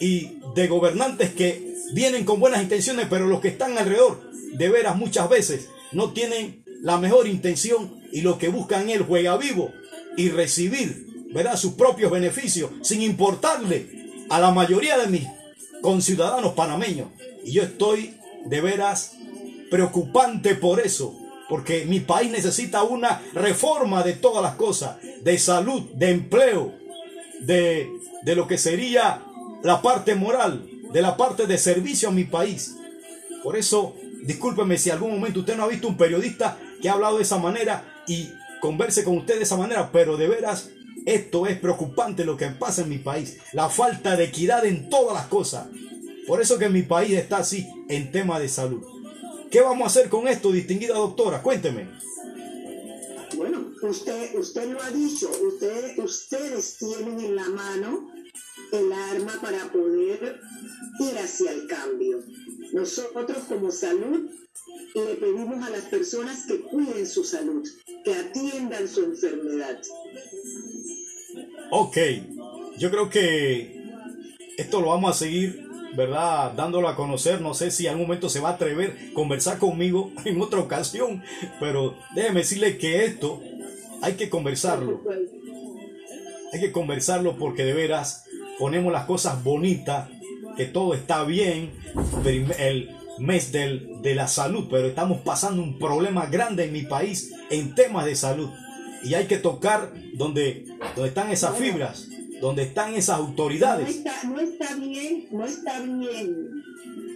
y 0.00 0.38
de 0.54 0.66
gobernantes 0.68 1.30
que 1.30 1.74
vienen 1.92 2.24
con 2.24 2.40
buenas 2.40 2.62
intenciones, 2.62 3.06
pero 3.08 3.26
los 3.26 3.40
que 3.40 3.48
están 3.48 3.76
alrededor, 3.78 4.20
de 4.52 4.68
veras 4.68 4.96
muchas 4.96 5.28
veces, 5.28 5.68
no 5.92 6.12
tienen 6.12 6.64
la 6.82 6.98
mejor 6.98 7.26
intención 7.26 8.00
y 8.12 8.22
lo 8.22 8.38
que 8.38 8.48
buscan 8.48 8.90
es 8.90 9.00
juega 9.02 9.36
vivo 9.36 9.72
y 10.16 10.28
recibir, 10.30 11.06
¿verdad?, 11.32 11.56
sus 11.56 11.74
propios 11.74 12.10
beneficios 12.10 12.70
sin 12.82 13.02
importarle 13.02 13.86
a 14.28 14.40
la 14.40 14.50
mayoría 14.50 14.98
de 14.98 15.06
mis 15.08 15.26
conciudadanos 15.80 16.52
panameños. 16.54 17.08
Y 17.44 17.52
yo 17.52 17.62
estoy 17.62 18.16
de 18.44 18.60
veras 18.60 19.12
preocupante 19.72 20.54
por 20.54 20.80
eso, 20.80 21.18
porque 21.48 21.86
mi 21.86 22.00
país 22.00 22.30
necesita 22.30 22.82
una 22.82 23.22
reforma 23.32 24.02
de 24.02 24.12
todas 24.12 24.42
las 24.42 24.56
cosas, 24.56 24.98
de 25.22 25.38
salud, 25.38 25.80
de 25.94 26.10
empleo, 26.10 26.74
de, 27.40 27.90
de 28.22 28.36
lo 28.36 28.46
que 28.46 28.58
sería 28.58 29.22
la 29.62 29.80
parte 29.80 30.14
moral, 30.14 30.68
de 30.92 31.00
la 31.00 31.16
parte 31.16 31.46
de 31.46 31.56
servicio 31.56 32.10
a 32.10 32.12
mi 32.12 32.24
país. 32.24 32.76
Por 33.42 33.56
eso, 33.56 33.96
discúlpeme 34.24 34.76
si 34.76 34.90
algún 34.90 35.12
momento 35.12 35.40
usted 35.40 35.56
no 35.56 35.62
ha 35.62 35.68
visto 35.68 35.88
un 35.88 35.96
periodista 35.96 36.58
que 36.82 36.90
ha 36.90 36.92
hablado 36.92 37.16
de 37.16 37.22
esa 37.22 37.38
manera 37.38 38.04
y 38.06 38.28
converse 38.60 39.04
con 39.04 39.16
usted 39.16 39.38
de 39.38 39.44
esa 39.44 39.56
manera, 39.56 39.90
pero 39.90 40.18
de 40.18 40.28
veras 40.28 40.68
esto 41.06 41.46
es 41.46 41.58
preocupante 41.58 42.26
lo 42.26 42.36
que 42.36 42.48
pasa 42.48 42.82
en 42.82 42.90
mi 42.90 42.98
país, 42.98 43.38
la 43.54 43.70
falta 43.70 44.16
de 44.16 44.24
equidad 44.24 44.66
en 44.66 44.90
todas 44.90 45.14
las 45.14 45.28
cosas. 45.28 45.68
Por 46.26 46.42
eso 46.42 46.58
que 46.58 46.68
mi 46.68 46.82
país 46.82 47.12
está 47.12 47.38
así 47.38 47.66
en 47.88 48.12
tema 48.12 48.38
de 48.38 48.50
salud. 48.50 48.91
¿Qué 49.52 49.60
vamos 49.60 49.84
a 49.84 49.86
hacer 49.88 50.08
con 50.08 50.26
esto, 50.28 50.50
distinguida 50.50 50.94
doctora? 50.94 51.42
Cuénteme. 51.42 51.86
Bueno, 53.36 53.72
usted, 53.82 54.34
usted 54.34 54.70
lo 54.70 54.82
ha 54.82 54.90
dicho, 54.90 55.30
usted, 55.46 55.98
ustedes 55.98 56.78
tienen 56.78 57.20
en 57.20 57.36
la 57.36 57.48
mano 57.50 58.10
el 58.72 58.90
arma 58.90 59.38
para 59.42 59.70
poder 59.70 60.40
ir 61.00 61.18
hacia 61.18 61.52
el 61.52 61.66
cambio. 61.66 62.20
Nosotros 62.72 63.44
como 63.46 63.70
salud 63.70 64.30
le 64.94 65.14
pedimos 65.16 65.62
a 65.62 65.68
las 65.68 65.84
personas 65.84 66.46
que 66.46 66.62
cuiden 66.62 67.06
su 67.06 67.22
salud, 67.22 67.68
que 68.06 68.14
atiendan 68.14 68.88
su 68.88 69.04
enfermedad. 69.04 69.82
Ok, 71.70 71.98
yo 72.78 72.90
creo 72.90 73.10
que 73.10 73.84
esto 74.56 74.80
lo 74.80 74.88
vamos 74.88 75.10
a 75.10 75.18
seguir 75.18 75.71
¿verdad? 75.96 76.52
Dándolo 76.52 76.88
a 76.88 76.96
conocer. 76.96 77.40
No 77.40 77.54
sé 77.54 77.70
si 77.70 77.86
en 77.86 77.92
algún 77.92 78.06
momento 78.06 78.28
se 78.28 78.40
va 78.40 78.50
a 78.50 78.52
atrever 78.52 78.96
a 79.10 79.14
conversar 79.14 79.58
conmigo 79.58 80.12
en 80.24 80.40
otra 80.40 80.60
ocasión, 80.60 81.22
pero 81.60 81.96
déjeme 82.14 82.40
decirle 82.40 82.78
que 82.78 83.04
esto 83.04 83.40
hay 84.00 84.14
que 84.14 84.28
conversarlo. 84.28 85.00
Hay 86.52 86.60
que 86.60 86.72
conversarlo 86.72 87.36
porque 87.36 87.64
de 87.64 87.72
veras 87.72 88.24
ponemos 88.58 88.92
las 88.92 89.06
cosas 89.06 89.42
bonitas, 89.42 90.08
que 90.56 90.66
todo 90.66 90.92
está 90.92 91.24
bien, 91.24 91.72
el 92.58 92.94
mes 93.18 93.52
del, 93.52 94.02
de 94.02 94.14
la 94.14 94.28
salud, 94.28 94.66
pero 94.70 94.88
estamos 94.88 95.20
pasando 95.20 95.62
un 95.62 95.78
problema 95.78 96.26
grande 96.26 96.64
en 96.64 96.72
mi 96.72 96.82
país 96.82 97.32
en 97.50 97.74
temas 97.74 98.04
de 98.04 98.16
salud. 98.16 98.50
Y 99.02 99.14
hay 99.14 99.26
que 99.26 99.38
tocar 99.38 99.92
donde, 100.14 100.66
donde 100.94 101.08
están 101.08 101.30
esas 101.30 101.56
fibras 101.56 102.08
donde 102.42 102.64
están 102.64 102.92
esas 102.94 103.18
autoridades. 103.18 104.02
No 104.24 104.40
está, 104.40 104.74
bien, 104.74 105.28
no 105.30 105.46
está 105.46 105.80
bien. 105.80 106.64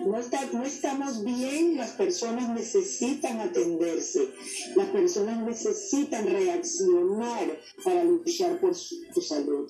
No, 0.07 0.21
no 0.53 0.65
estamos 0.65 1.25
bien, 1.25 1.77
las 1.77 1.91
personas 1.91 2.49
necesitan 2.51 3.41
atenderse, 3.41 4.29
las 4.77 4.89
personas 4.91 5.45
necesitan 5.45 6.29
reaccionar 6.29 7.59
para 7.83 8.05
luchar 8.05 8.61
por 8.61 8.77
su, 8.77 9.03
salud. 9.21 9.69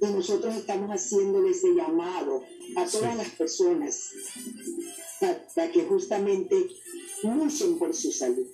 Y 0.00 0.06
nosotros 0.06 0.54
estamos 0.54 0.88
haciéndole 0.90 1.50
ese 1.50 1.74
llamado 1.74 2.44
a 2.76 2.86
todas 2.86 3.16
las 3.16 3.30
personas 3.30 4.10
para 5.18 5.72
que 5.72 5.82
justamente 5.82 6.68
luchen 7.24 7.76
por 7.76 7.92
su 7.92 8.12
salud. 8.12 8.46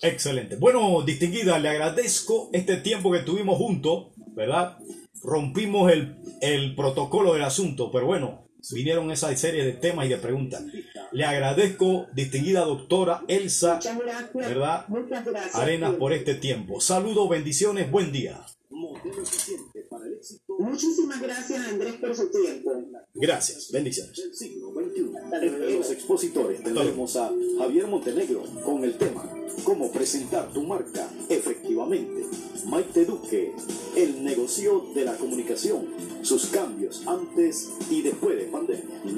Excelente. 0.00 0.56
Bueno, 0.56 1.02
distinguida, 1.02 1.58
le 1.58 1.68
agradezco 1.68 2.48
este 2.54 2.78
tiempo 2.78 3.12
que 3.12 3.18
tuvimos 3.18 3.58
juntos, 3.58 4.12
¿verdad? 4.34 4.78
Rompimos 5.22 5.90
el, 5.92 6.16
el 6.40 6.74
protocolo 6.74 7.34
del 7.34 7.44
asunto, 7.44 7.90
pero 7.90 8.06
bueno, 8.06 8.48
vinieron 8.72 9.10
esa 9.10 9.34
serie 9.36 9.64
de 9.64 9.72
temas 9.72 10.06
y 10.06 10.10
de 10.10 10.16
preguntas. 10.18 10.62
Le 11.12 11.24
agradezco, 11.24 12.06
distinguida 12.12 12.60
doctora 12.60 13.22
Elsa, 13.28 13.78
¿verdad? 14.34 14.86
Arenas 15.54 15.94
por 15.94 16.12
este 16.12 16.34
tiempo. 16.34 16.80
Saludos, 16.80 17.28
bendiciones, 17.28 17.90
buen 17.90 18.12
día. 18.12 18.40
Muchísimas 20.58 21.20
gracias 21.20 21.66
Andrés 21.66 21.94
por 21.94 22.14
su 22.14 22.30
tiempo. 22.30 22.72
Gracias, 23.14 23.70
bendiciones. 23.72 24.18
Entre 25.40 25.74
los 25.74 25.90
expositores 25.90 26.62
tenemos 26.62 27.16
a 27.16 27.32
Javier 27.58 27.86
Montenegro 27.86 28.42
con 28.64 28.84
el 28.84 28.96
tema 28.96 29.38
Cómo 29.64 29.90
presentar 29.90 30.52
tu 30.52 30.62
marca 30.62 31.08
efectivamente. 31.28 32.24
Maite 32.66 33.04
Duque, 33.04 33.52
el 33.96 34.24
negocio 34.24 34.86
de 34.94 35.04
la 35.04 35.16
comunicación, 35.16 35.88
sus 36.22 36.46
cambios 36.46 37.06
antes 37.06 37.70
y 37.90 38.02
después 38.02 38.36
de 38.36 38.44
pandemia. 38.44 39.02